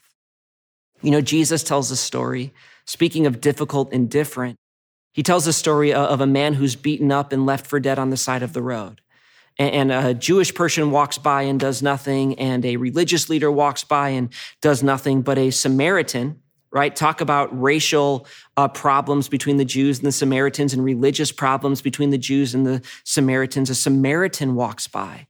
You 1.03 1.11
know, 1.11 1.21
Jesus 1.21 1.63
tells 1.63 1.91
a 1.91 1.97
story, 1.97 2.53
speaking 2.87 3.27
of 3.27 3.41
difficult 3.41 3.93
and 3.93 4.11
different. 4.11 4.57
He 5.13 5.23
tells 5.23 5.47
a 5.47 5.53
story 5.53 5.93
of 5.93 6.21
a 6.21 6.27
man 6.27 6.55
who's 6.55 6.77
beaten 6.77 7.11
up 7.11 7.33
and 7.33 7.47
left 7.47 7.67
for 7.67 7.81
dead 7.81 7.99
on 7.99 8.11
the 8.11 8.17
side 8.17 8.43
of 8.43 8.53
the 8.53 8.63
road. 8.63 9.01
And 9.59 9.91
a 9.91 10.13
Jewish 10.13 10.55
person 10.55 10.91
walks 10.91 11.17
by 11.17 11.43
and 11.43 11.59
does 11.59 11.83
nothing, 11.83 12.39
and 12.39 12.63
a 12.67 12.77
religious 12.77 13.31
leader 13.31 13.51
walks 13.51 13.85
by 13.85 14.11
and 14.11 14.29
does 14.61 14.83
nothing, 14.83 15.23
but 15.23 15.39
a 15.39 15.51
Samaritan, 15.51 16.43
right? 16.71 16.95
Talk 16.95 17.23
about 17.23 17.59
racial 17.59 18.27
uh, 18.59 18.69
problems 18.69 19.31
between 19.31 19.57
the 19.57 19.65
Jews 19.65 19.97
and 19.97 20.07
the 20.07 20.13
Samaritans 20.13 20.75
and 20.75 20.85
religious 20.85 21.33
problems 21.33 21.81
between 21.81 22.11
the 22.11 22.19
Jews 22.19 22.55
and 22.55 22.67
the 22.67 22.83
Samaritans. 23.05 23.71
A 23.71 23.75
Samaritan 23.75 24.57
walks 24.57 24.87
by 24.87 25.27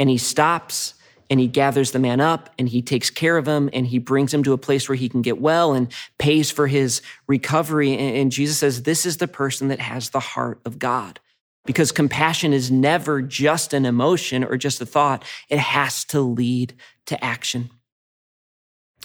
and 0.00 0.10
he 0.10 0.18
stops 0.18 0.94
and 1.30 1.38
he 1.38 1.46
gathers 1.46 1.92
the 1.92 2.00
man 2.00 2.20
up 2.20 2.50
and 2.58 2.68
he 2.68 2.82
takes 2.82 3.08
care 3.08 3.38
of 3.38 3.46
him 3.46 3.70
and 3.72 3.86
he 3.86 3.98
brings 3.98 4.34
him 4.34 4.42
to 4.42 4.52
a 4.52 4.58
place 4.58 4.88
where 4.88 4.96
he 4.96 5.08
can 5.08 5.22
get 5.22 5.40
well 5.40 5.72
and 5.72 5.90
pays 6.18 6.50
for 6.50 6.66
his 6.66 7.00
recovery. 7.28 7.96
And 7.96 8.32
Jesus 8.32 8.58
says, 8.58 8.82
This 8.82 9.06
is 9.06 9.18
the 9.18 9.28
person 9.28 9.68
that 9.68 9.78
has 9.78 10.10
the 10.10 10.20
heart 10.20 10.60
of 10.64 10.80
God. 10.80 11.20
Because 11.64 11.92
compassion 11.92 12.52
is 12.52 12.70
never 12.70 13.22
just 13.22 13.72
an 13.72 13.86
emotion 13.86 14.42
or 14.42 14.56
just 14.56 14.80
a 14.80 14.86
thought, 14.86 15.24
it 15.48 15.58
has 15.58 16.04
to 16.06 16.20
lead 16.20 16.74
to 17.06 17.22
action. 17.24 17.70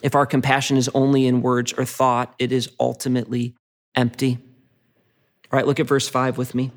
If 0.01 0.15
our 0.15 0.25
compassion 0.25 0.77
is 0.77 0.89
only 0.93 1.27
in 1.27 1.41
words 1.41 1.73
or 1.73 1.85
thought, 1.85 2.33
it 2.39 2.51
is 2.51 2.71
ultimately 2.79 3.55
empty. 3.93 4.39
All 5.51 5.57
right, 5.57 5.67
look 5.67 5.79
at 5.79 5.87
verse 5.87 6.09
5 6.09 6.37
with 6.37 6.55
me. 6.55 6.71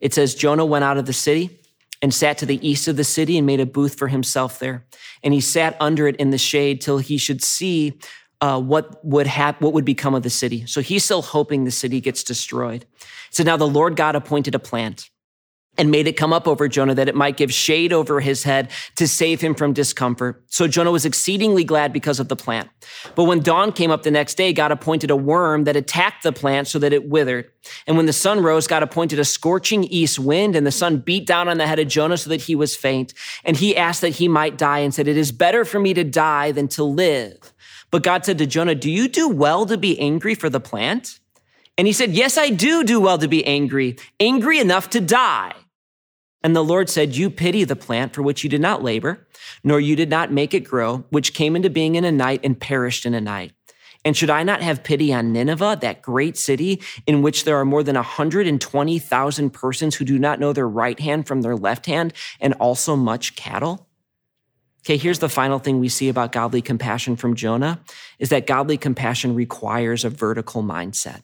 It 0.00 0.12
says, 0.12 0.34
Jonah 0.34 0.66
went 0.66 0.84
out 0.84 0.98
of 0.98 1.06
the 1.06 1.12
city 1.12 1.61
and 2.02 2.12
sat 2.12 2.36
to 2.38 2.46
the 2.46 2.68
east 2.68 2.88
of 2.88 2.96
the 2.96 3.04
city 3.04 3.38
and 3.38 3.46
made 3.46 3.60
a 3.60 3.66
booth 3.66 3.96
for 3.96 4.08
himself 4.08 4.58
there. 4.58 4.84
And 5.22 5.32
he 5.32 5.40
sat 5.40 5.76
under 5.80 6.08
it 6.08 6.16
in 6.16 6.30
the 6.30 6.38
shade 6.38 6.80
till 6.80 6.98
he 6.98 7.16
should 7.16 7.42
see 7.42 7.98
uh, 8.40 8.60
what 8.60 9.02
would 9.04 9.28
hap- 9.28 9.60
what 9.60 9.72
would 9.72 9.84
become 9.84 10.14
of 10.14 10.24
the 10.24 10.30
city. 10.30 10.66
So 10.66 10.80
he's 10.80 11.04
still 11.04 11.22
hoping 11.22 11.62
the 11.62 11.70
city 11.70 12.00
gets 12.00 12.24
destroyed. 12.24 12.84
So 13.30 13.44
now 13.44 13.56
the 13.56 13.68
Lord 13.68 13.94
God 13.94 14.16
appointed 14.16 14.56
a 14.56 14.58
plant 14.58 15.08
and 15.78 15.90
made 15.90 16.06
it 16.06 16.18
come 16.18 16.34
up 16.34 16.46
over 16.46 16.68
Jonah 16.68 16.94
that 16.94 17.08
it 17.08 17.14
might 17.14 17.38
give 17.38 17.52
shade 17.52 17.92
over 17.92 18.20
his 18.20 18.42
head 18.42 18.70
to 18.96 19.08
save 19.08 19.40
him 19.40 19.54
from 19.54 19.72
discomfort. 19.72 20.42
So 20.48 20.68
Jonah 20.68 20.90
was 20.90 21.06
exceedingly 21.06 21.64
glad 21.64 21.94
because 21.94 22.20
of 22.20 22.28
the 22.28 22.36
plant. 22.36 22.68
But 23.14 23.24
when 23.24 23.40
dawn 23.40 23.72
came 23.72 23.90
up 23.90 24.02
the 24.02 24.10
next 24.10 24.34
day, 24.34 24.52
God 24.52 24.70
appointed 24.70 25.10
a 25.10 25.16
worm 25.16 25.64
that 25.64 25.74
attacked 25.74 26.24
the 26.24 26.32
plant 26.32 26.68
so 26.68 26.78
that 26.78 26.92
it 26.92 27.08
withered. 27.08 27.50
And 27.86 27.96
when 27.96 28.04
the 28.04 28.12
sun 28.12 28.42
rose, 28.42 28.66
God 28.66 28.82
appointed 28.82 29.18
a 29.18 29.24
scorching 29.24 29.84
east 29.84 30.18
wind 30.18 30.56
and 30.56 30.66
the 30.66 30.70
sun 30.70 30.98
beat 30.98 31.26
down 31.26 31.48
on 31.48 31.56
the 31.56 31.66
head 31.66 31.78
of 31.78 31.88
Jonah 31.88 32.18
so 32.18 32.28
that 32.28 32.42
he 32.42 32.54
was 32.54 32.76
faint. 32.76 33.14
And 33.44 33.56
he 33.56 33.74
asked 33.74 34.02
that 34.02 34.10
he 34.10 34.28
might 34.28 34.58
die 34.58 34.80
and 34.80 34.92
said, 34.92 35.08
it 35.08 35.16
is 35.16 35.32
better 35.32 35.64
for 35.64 35.80
me 35.80 35.94
to 35.94 36.04
die 36.04 36.52
than 36.52 36.68
to 36.68 36.84
live. 36.84 37.54
But 37.90 38.02
God 38.02 38.26
said 38.26 38.38
to 38.38 38.46
Jonah, 38.46 38.74
do 38.74 38.90
you 38.90 39.08
do 39.08 39.28
well 39.28 39.64
to 39.66 39.78
be 39.78 39.98
angry 39.98 40.34
for 40.34 40.50
the 40.50 40.60
plant? 40.60 41.18
And 41.78 41.86
he 41.86 41.92
said, 41.94 42.10
yes, 42.10 42.36
I 42.36 42.50
do 42.50 42.84
do 42.84 43.00
well 43.00 43.16
to 43.16 43.28
be 43.28 43.44
angry, 43.46 43.96
angry 44.20 44.60
enough 44.60 44.90
to 44.90 45.00
die. 45.00 45.54
And 46.44 46.56
the 46.56 46.64
Lord 46.64 46.90
said, 46.90 47.16
You 47.16 47.30
pity 47.30 47.64
the 47.64 47.76
plant 47.76 48.14
for 48.14 48.22
which 48.22 48.42
you 48.42 48.50
did 48.50 48.60
not 48.60 48.82
labor, 48.82 49.26
nor 49.62 49.78
you 49.80 49.94
did 49.94 50.10
not 50.10 50.32
make 50.32 50.54
it 50.54 50.60
grow, 50.60 51.04
which 51.10 51.34
came 51.34 51.54
into 51.54 51.70
being 51.70 51.94
in 51.94 52.04
a 52.04 52.12
night 52.12 52.40
and 52.42 52.58
perished 52.58 53.06
in 53.06 53.14
a 53.14 53.20
night. 53.20 53.52
And 54.04 54.16
should 54.16 54.30
I 54.30 54.42
not 54.42 54.62
have 54.62 54.82
pity 54.82 55.12
on 55.12 55.32
Nineveh, 55.32 55.78
that 55.80 56.02
great 56.02 56.36
city 56.36 56.82
in 57.06 57.22
which 57.22 57.44
there 57.44 57.56
are 57.56 57.64
more 57.64 57.84
than 57.84 57.94
120,000 57.94 59.50
persons 59.50 59.94
who 59.94 60.04
do 60.04 60.18
not 60.18 60.40
know 60.40 60.52
their 60.52 60.68
right 60.68 60.98
hand 60.98 61.28
from 61.28 61.42
their 61.42 61.56
left 61.56 61.86
hand, 61.86 62.12
and 62.40 62.54
also 62.54 62.96
much 62.96 63.36
cattle? 63.36 63.86
Okay, 64.84 64.96
here's 64.96 65.20
the 65.20 65.28
final 65.28 65.60
thing 65.60 65.78
we 65.78 65.88
see 65.88 66.08
about 66.08 66.32
godly 66.32 66.60
compassion 66.60 67.14
from 67.14 67.36
Jonah 67.36 67.80
is 68.18 68.30
that 68.30 68.48
godly 68.48 68.76
compassion 68.76 69.36
requires 69.36 70.04
a 70.04 70.10
vertical 70.10 70.64
mindset. 70.64 71.22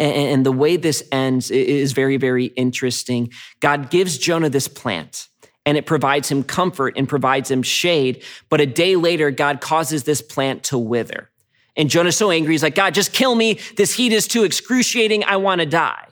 And 0.00 0.46
the 0.46 0.52
way 0.52 0.76
this 0.76 1.02
ends 1.12 1.50
is 1.50 1.92
very, 1.92 2.16
very 2.16 2.46
interesting. 2.46 3.30
God 3.60 3.90
gives 3.90 4.16
Jonah 4.16 4.48
this 4.48 4.66
plant 4.66 5.28
and 5.64 5.76
it 5.76 5.86
provides 5.86 6.30
him 6.30 6.42
comfort 6.42 6.94
and 6.96 7.08
provides 7.08 7.50
him 7.50 7.62
shade. 7.62 8.22
But 8.48 8.60
a 8.60 8.66
day 8.66 8.96
later, 8.96 9.30
God 9.30 9.60
causes 9.60 10.04
this 10.04 10.22
plant 10.22 10.64
to 10.64 10.78
wither. 10.78 11.30
And 11.76 11.88
Jonah's 11.88 12.16
so 12.16 12.30
angry, 12.30 12.54
he's 12.54 12.62
like, 12.62 12.74
God, 12.74 12.94
just 12.94 13.12
kill 13.12 13.34
me. 13.34 13.58
This 13.76 13.94
heat 13.94 14.12
is 14.12 14.26
too 14.26 14.44
excruciating. 14.44 15.24
I 15.24 15.36
want 15.36 15.60
to 15.60 15.66
die. 15.66 16.08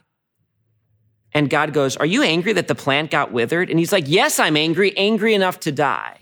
And 1.33 1.49
God 1.49 1.73
goes, 1.73 1.97
Are 1.97 2.05
you 2.05 2.23
angry 2.23 2.53
that 2.53 2.67
the 2.67 2.75
plant 2.75 3.11
got 3.11 3.31
withered? 3.31 3.69
And 3.69 3.79
he's 3.79 3.91
like, 3.91 4.05
Yes, 4.07 4.39
I'm 4.39 4.57
angry, 4.57 4.95
angry 4.97 5.33
enough 5.33 5.59
to 5.61 5.71
die. 5.71 6.17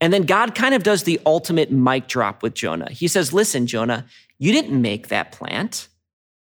And 0.00 0.12
then 0.12 0.22
God 0.22 0.54
kind 0.54 0.74
of 0.74 0.82
does 0.82 1.04
the 1.04 1.20
ultimate 1.26 1.70
mic 1.70 2.08
drop 2.08 2.42
with 2.42 2.54
Jonah. 2.54 2.90
He 2.90 3.08
says, 3.08 3.32
Listen, 3.32 3.66
Jonah, 3.66 4.06
you 4.38 4.52
didn't 4.52 4.80
make 4.80 5.08
that 5.08 5.32
plant. 5.32 5.88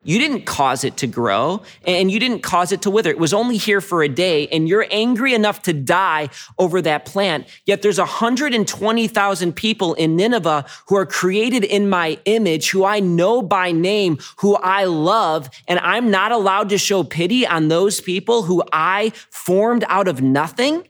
You 0.04 0.18
didn't 0.18 0.46
cause 0.46 0.82
it 0.82 0.96
to 0.98 1.06
grow 1.06 1.62
and 1.86 2.10
you 2.10 2.18
didn't 2.18 2.40
cause 2.40 2.72
it 2.72 2.82
to 2.82 2.90
wither. 2.90 3.10
It 3.10 3.20
was 3.20 3.32
only 3.32 3.56
here 3.56 3.80
for 3.80 4.02
a 4.02 4.08
day 4.08 4.48
and 4.48 4.68
you're 4.68 4.86
angry 4.90 5.32
enough 5.32 5.62
to 5.62 5.72
die 5.72 6.28
over 6.58 6.82
that 6.82 7.04
plant. 7.04 7.46
Yet 7.66 7.82
there's 7.82 7.98
120,000 7.98 9.52
people 9.52 9.94
in 9.94 10.16
Nineveh 10.16 10.66
who 10.88 10.96
are 10.96 11.06
created 11.06 11.62
in 11.62 11.88
my 11.88 12.18
image, 12.24 12.70
who 12.70 12.84
I 12.84 12.98
know 12.98 13.42
by 13.42 13.70
name, 13.70 14.18
who 14.38 14.56
I 14.56 14.84
love. 14.84 15.48
And 15.68 15.78
I'm 15.78 16.10
not 16.10 16.32
allowed 16.32 16.70
to 16.70 16.78
show 16.78 17.04
pity 17.04 17.46
on 17.46 17.68
those 17.68 18.00
people 18.00 18.42
who 18.42 18.64
I 18.72 19.12
formed 19.30 19.84
out 19.88 20.08
of 20.08 20.20
nothing. 20.20 20.88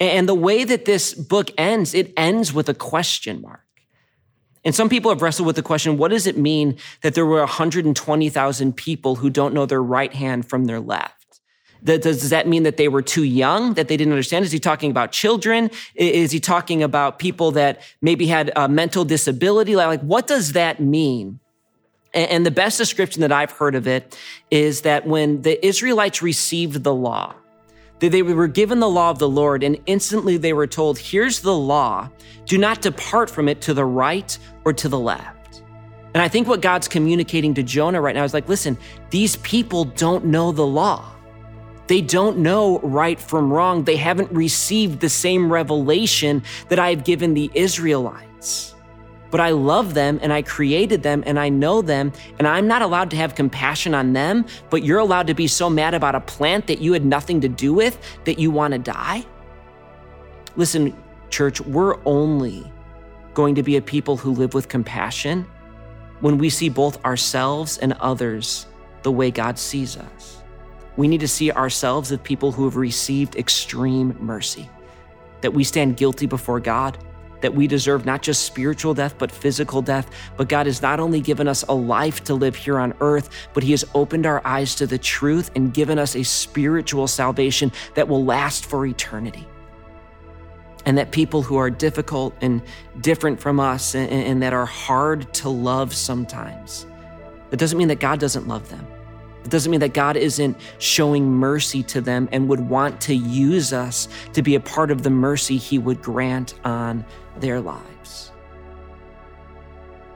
And 0.00 0.28
the 0.28 0.34
way 0.34 0.64
that 0.64 0.84
this 0.84 1.14
book 1.14 1.52
ends, 1.56 1.94
it 1.94 2.12
ends 2.16 2.52
with 2.52 2.68
a 2.68 2.74
question 2.74 3.40
mark. 3.40 3.61
And 4.64 4.74
some 4.74 4.88
people 4.88 5.10
have 5.10 5.22
wrestled 5.22 5.46
with 5.46 5.56
the 5.56 5.62
question 5.62 5.98
what 5.98 6.10
does 6.10 6.26
it 6.26 6.38
mean 6.38 6.76
that 7.00 7.14
there 7.14 7.26
were 7.26 7.38
120,000 7.38 8.76
people 8.76 9.16
who 9.16 9.30
don't 9.30 9.54
know 9.54 9.66
their 9.66 9.82
right 9.82 10.12
hand 10.12 10.48
from 10.48 10.66
their 10.66 10.80
left? 10.80 11.40
Does, 11.84 12.30
that 12.30 12.46
mean 12.46 12.62
that 12.62 12.76
they 12.76 12.86
were 12.86 13.02
too 13.02 13.24
young, 13.24 13.74
that 13.74 13.88
they 13.88 13.96
didn't 13.96 14.12
understand? 14.12 14.44
Is 14.44 14.52
he 14.52 14.60
talking 14.60 14.92
about 14.92 15.10
children? 15.10 15.68
Is 15.96 16.30
he 16.30 16.38
talking 16.38 16.80
about 16.80 17.18
people 17.18 17.50
that 17.52 17.80
maybe 18.00 18.28
had 18.28 18.52
a 18.54 18.68
mental 18.68 19.04
disability? 19.04 19.74
Like, 19.74 20.00
what 20.02 20.28
does 20.28 20.52
that 20.52 20.78
mean? 20.80 21.40
And 22.14 22.46
the 22.46 22.52
best 22.52 22.78
description 22.78 23.22
that 23.22 23.32
I've 23.32 23.50
heard 23.50 23.74
of 23.74 23.88
it 23.88 24.16
is 24.50 24.82
that 24.82 25.06
when 25.06 25.42
the 25.42 25.64
Israelites 25.66 26.22
received 26.22 26.84
the 26.84 26.94
law, 26.94 27.34
they 28.08 28.22
were 28.22 28.48
given 28.48 28.80
the 28.80 28.88
law 28.88 29.10
of 29.10 29.18
the 29.18 29.28
Lord, 29.28 29.62
and 29.62 29.78
instantly 29.86 30.36
they 30.36 30.52
were 30.52 30.66
told, 30.66 30.98
Here's 30.98 31.40
the 31.40 31.54
law. 31.54 32.08
Do 32.46 32.58
not 32.58 32.80
depart 32.82 33.30
from 33.30 33.48
it 33.48 33.60
to 33.62 33.74
the 33.74 33.84
right 33.84 34.36
or 34.64 34.72
to 34.72 34.88
the 34.88 34.98
left. 34.98 35.62
And 36.14 36.22
I 36.22 36.28
think 36.28 36.46
what 36.46 36.60
God's 36.60 36.88
communicating 36.88 37.54
to 37.54 37.62
Jonah 37.62 38.00
right 38.00 38.14
now 38.14 38.24
is 38.24 38.34
like, 38.34 38.48
listen, 38.48 38.76
these 39.10 39.36
people 39.36 39.84
don't 39.84 40.26
know 40.26 40.52
the 40.52 40.66
law. 40.66 41.10
They 41.86 42.00
don't 42.00 42.38
know 42.38 42.80
right 42.80 43.18
from 43.18 43.52
wrong. 43.52 43.84
They 43.84 43.96
haven't 43.96 44.30
received 44.32 45.00
the 45.00 45.08
same 45.08 45.52
revelation 45.52 46.42
that 46.68 46.78
I 46.78 46.90
have 46.90 47.04
given 47.04 47.34
the 47.34 47.50
Israelites 47.54 48.74
but 49.32 49.40
I 49.40 49.50
love 49.50 49.94
them 49.94 50.20
and 50.22 50.30
I 50.30 50.42
created 50.42 51.02
them 51.02 51.24
and 51.26 51.40
I 51.40 51.48
know 51.48 51.80
them, 51.82 52.12
and 52.38 52.46
I'm 52.46 52.68
not 52.68 52.82
allowed 52.82 53.10
to 53.10 53.16
have 53.16 53.34
compassion 53.34 53.94
on 53.94 54.12
them, 54.12 54.44
but 54.68 54.84
you're 54.84 54.98
allowed 54.98 55.26
to 55.28 55.34
be 55.34 55.48
so 55.48 55.70
mad 55.70 55.94
about 55.94 56.14
a 56.14 56.20
plant 56.20 56.66
that 56.66 56.80
you 56.80 56.92
had 56.92 57.04
nothing 57.04 57.40
to 57.40 57.48
do 57.48 57.72
with 57.72 57.98
that 58.26 58.38
you 58.38 58.50
want 58.50 58.72
to 58.72 58.78
die? 58.78 59.24
Listen, 60.54 60.94
church, 61.30 61.62
we're 61.62 61.98
only 62.04 62.70
going 63.32 63.54
to 63.54 63.62
be 63.62 63.78
a 63.78 63.82
people 63.82 64.18
who 64.18 64.32
live 64.32 64.52
with 64.52 64.68
compassion 64.68 65.46
when 66.20 66.36
we 66.36 66.50
see 66.50 66.68
both 66.68 67.02
ourselves 67.02 67.78
and 67.78 67.94
others 67.94 68.66
the 69.02 69.10
way 69.10 69.30
God 69.30 69.58
sees 69.58 69.96
us. 69.96 70.42
We 70.98 71.08
need 71.08 71.20
to 71.20 71.28
see 71.28 71.50
ourselves 71.50 72.12
as 72.12 72.18
people 72.18 72.52
who 72.52 72.64
have 72.64 72.76
received 72.76 73.36
extreme 73.36 74.14
mercy, 74.20 74.68
that 75.40 75.54
we 75.54 75.64
stand 75.64 75.96
guilty 75.96 76.26
before 76.26 76.60
God 76.60 76.98
that 77.42 77.54
we 77.54 77.66
deserve 77.66 78.06
not 78.06 78.22
just 78.22 78.44
spiritual 78.44 78.94
death, 78.94 79.16
but 79.18 79.30
physical 79.30 79.82
death. 79.82 80.10
But 80.36 80.48
God 80.48 80.66
has 80.66 80.80
not 80.80 80.98
only 80.98 81.20
given 81.20 81.46
us 81.46 81.62
a 81.68 81.74
life 81.74 82.24
to 82.24 82.34
live 82.34 82.56
here 82.56 82.78
on 82.78 82.94
earth, 83.00 83.28
but 83.52 83.62
He 83.62 83.72
has 83.72 83.84
opened 83.94 84.24
our 84.24 84.44
eyes 84.46 84.74
to 84.76 84.86
the 84.86 84.98
truth 84.98 85.50
and 85.54 85.74
given 85.74 85.98
us 85.98 86.16
a 86.16 86.22
spiritual 86.22 87.06
salvation 87.06 87.70
that 87.94 88.08
will 88.08 88.24
last 88.24 88.64
for 88.64 88.86
eternity. 88.86 89.46
And 90.84 90.98
that 90.98 91.12
people 91.12 91.42
who 91.42 91.56
are 91.58 91.70
difficult 91.70 92.34
and 92.40 92.62
different 93.00 93.38
from 93.38 93.60
us 93.60 93.94
and, 93.94 94.10
and 94.10 94.42
that 94.42 94.52
are 94.52 94.66
hard 94.66 95.32
to 95.34 95.48
love 95.48 95.94
sometimes, 95.94 96.86
that 97.50 97.58
doesn't 97.58 97.78
mean 97.78 97.88
that 97.88 98.00
God 98.00 98.18
doesn't 98.18 98.48
love 98.48 98.68
them. 98.68 98.86
It 99.44 99.50
doesn't 99.50 99.70
mean 99.70 99.80
that 99.80 99.92
God 99.92 100.16
isn't 100.16 100.56
showing 100.78 101.28
mercy 101.28 101.82
to 101.84 102.00
them 102.00 102.28
and 102.32 102.48
would 102.48 102.60
want 102.60 103.00
to 103.02 103.14
use 103.14 103.72
us 103.72 104.08
to 104.34 104.42
be 104.42 104.54
a 104.54 104.60
part 104.60 104.90
of 104.90 105.02
the 105.02 105.10
mercy 105.10 105.56
He 105.56 105.78
would 105.78 106.00
grant 106.00 106.54
on 106.64 107.04
their 107.38 107.60
lives. 107.60 108.32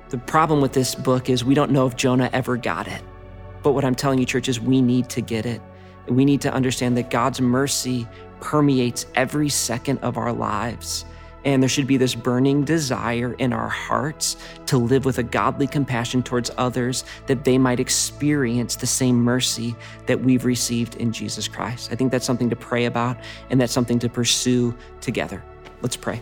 The 0.08 0.18
problem 0.18 0.60
with 0.60 0.72
this 0.72 0.94
book 0.94 1.28
is 1.28 1.44
we 1.44 1.54
don't 1.54 1.72
know 1.72 1.86
if 1.86 1.96
Jonah 1.96 2.30
ever 2.32 2.56
got 2.56 2.86
it. 2.86 3.02
But 3.62 3.72
what 3.72 3.84
I'm 3.84 3.96
telling 3.96 4.20
you, 4.20 4.26
church, 4.26 4.48
is 4.48 4.60
we 4.60 4.80
need 4.80 5.08
to 5.10 5.20
get 5.20 5.44
it. 5.44 5.60
We 6.06 6.24
need 6.24 6.40
to 6.42 6.52
understand 6.52 6.96
that 6.96 7.10
God's 7.10 7.40
mercy 7.40 8.06
permeates 8.40 9.06
every 9.16 9.48
second 9.48 9.98
of 9.98 10.16
our 10.16 10.32
lives. 10.32 11.04
And 11.44 11.62
there 11.62 11.68
should 11.68 11.86
be 11.86 11.96
this 11.96 12.14
burning 12.14 12.64
desire 12.64 13.32
in 13.34 13.52
our 13.52 13.68
hearts 13.68 14.36
to 14.66 14.78
live 14.78 15.04
with 15.04 15.18
a 15.18 15.22
godly 15.24 15.66
compassion 15.66 16.22
towards 16.22 16.50
others 16.58 17.04
that 17.26 17.44
they 17.44 17.58
might 17.58 17.80
experience 17.80 18.76
the 18.76 18.86
same 18.86 19.16
mercy 19.16 19.74
that 20.06 20.20
we've 20.20 20.44
received 20.44 20.96
in 20.96 21.12
Jesus 21.12 21.48
Christ. 21.48 21.90
I 21.92 21.96
think 21.96 22.12
that's 22.12 22.26
something 22.26 22.50
to 22.50 22.56
pray 22.56 22.84
about 22.84 23.18
and 23.50 23.60
that's 23.60 23.72
something 23.72 23.98
to 24.00 24.08
pursue 24.08 24.76
together. 25.00 25.42
Let's 25.82 25.96
pray. 25.96 26.20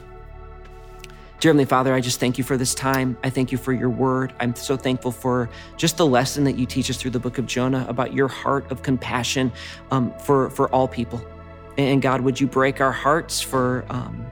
Dear 1.44 1.50
Heavenly 1.50 1.66
Father, 1.66 1.92
I 1.92 2.00
just 2.00 2.20
thank 2.20 2.38
you 2.38 2.42
for 2.42 2.57
this 2.57 2.74
time. 2.74 3.18
I 3.22 3.28
thank 3.28 3.52
you 3.52 3.59
for 3.59 3.74
your 3.74 3.90
word. 3.90 4.33
I'm 4.40 4.54
so 4.54 4.78
thankful 4.78 5.12
for 5.12 5.50
just 5.76 5.98
the 5.98 6.07
lesson 6.07 6.44
that 6.44 6.57
you 6.57 6.64
teach 6.64 6.88
us 6.88 6.96
through 6.96 7.11
the 7.11 7.18
book 7.18 7.37
of 7.37 7.44
Jonah 7.44 7.85
about 7.87 8.14
your 8.14 8.28
heart 8.28 8.72
of 8.72 8.83
compassion 8.83 9.52
um, 9.90 10.11
for, 10.20 10.48
for 10.48 10.70
all 10.70 10.88
people. 10.88 11.22
And 11.76 12.00
God, 12.00 12.22
would 12.22 12.40
you 12.40 12.46
break 12.46 12.80
our 12.80 12.92
hearts 12.92 13.42
for 13.42 13.85
um, 13.90 14.24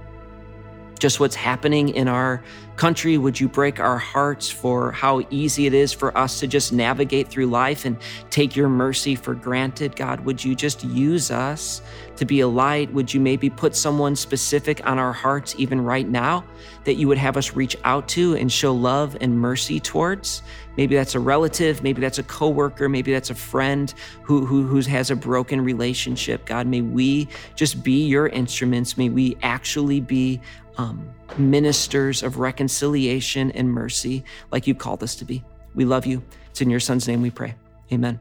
just 1.02 1.18
what's 1.18 1.34
happening 1.34 1.88
in 1.88 2.06
our 2.06 2.40
country? 2.76 3.18
Would 3.18 3.40
you 3.40 3.48
break 3.48 3.80
our 3.80 3.98
hearts 3.98 4.48
for 4.48 4.92
how 4.92 5.20
easy 5.30 5.66
it 5.66 5.74
is 5.74 5.92
for 5.92 6.16
us 6.16 6.38
to 6.38 6.46
just 6.46 6.72
navigate 6.72 7.26
through 7.26 7.46
life 7.46 7.84
and 7.84 7.96
take 8.30 8.54
your 8.54 8.68
mercy 8.68 9.16
for 9.16 9.34
granted? 9.34 9.96
God, 9.96 10.20
would 10.20 10.42
you 10.44 10.54
just 10.54 10.84
use 10.84 11.32
us 11.32 11.82
to 12.14 12.24
be 12.24 12.38
a 12.38 12.46
light? 12.46 12.92
Would 12.92 13.12
you 13.12 13.20
maybe 13.20 13.50
put 13.50 13.74
someone 13.74 14.14
specific 14.14 14.86
on 14.86 15.00
our 15.00 15.12
hearts, 15.12 15.56
even 15.58 15.80
right 15.80 16.08
now, 16.08 16.44
that 16.84 16.94
you 16.94 17.08
would 17.08 17.18
have 17.18 17.36
us 17.36 17.56
reach 17.56 17.76
out 17.82 18.06
to 18.10 18.36
and 18.36 18.50
show 18.50 18.72
love 18.72 19.16
and 19.20 19.36
mercy 19.36 19.80
towards? 19.80 20.42
Maybe 20.76 20.94
that's 20.94 21.14
a 21.14 21.20
relative, 21.20 21.82
maybe 21.82 22.00
that's 22.00 22.18
a 22.18 22.22
coworker, 22.22 22.88
maybe 22.88 23.12
that's 23.12 23.30
a 23.30 23.34
friend 23.34 23.92
who, 24.22 24.46
who, 24.46 24.66
who 24.66 24.80
has 24.80 25.10
a 25.10 25.16
broken 25.16 25.60
relationship. 25.62 26.46
God, 26.46 26.66
may 26.66 26.80
we 26.80 27.28
just 27.56 27.82
be 27.82 28.06
your 28.06 28.28
instruments. 28.28 28.96
May 28.96 29.10
we 29.10 29.36
actually 29.42 30.00
be 30.00 30.40
um, 30.78 31.08
ministers 31.38 32.22
of 32.22 32.38
reconciliation 32.38 33.50
and 33.52 33.70
mercy 33.70 34.24
like 34.50 34.66
you 34.66 34.74
called 34.74 35.02
us 35.02 35.14
to 35.16 35.24
be. 35.24 35.42
We 35.74 35.85
love 35.85 36.06
you. 36.06 36.22
It's 36.50 36.61
in 36.61 36.70
your 36.70 36.80
son's 36.80 37.08
name 37.08 37.22
we 37.22 37.30
pray. 37.30 37.54
Amen. 37.92 38.20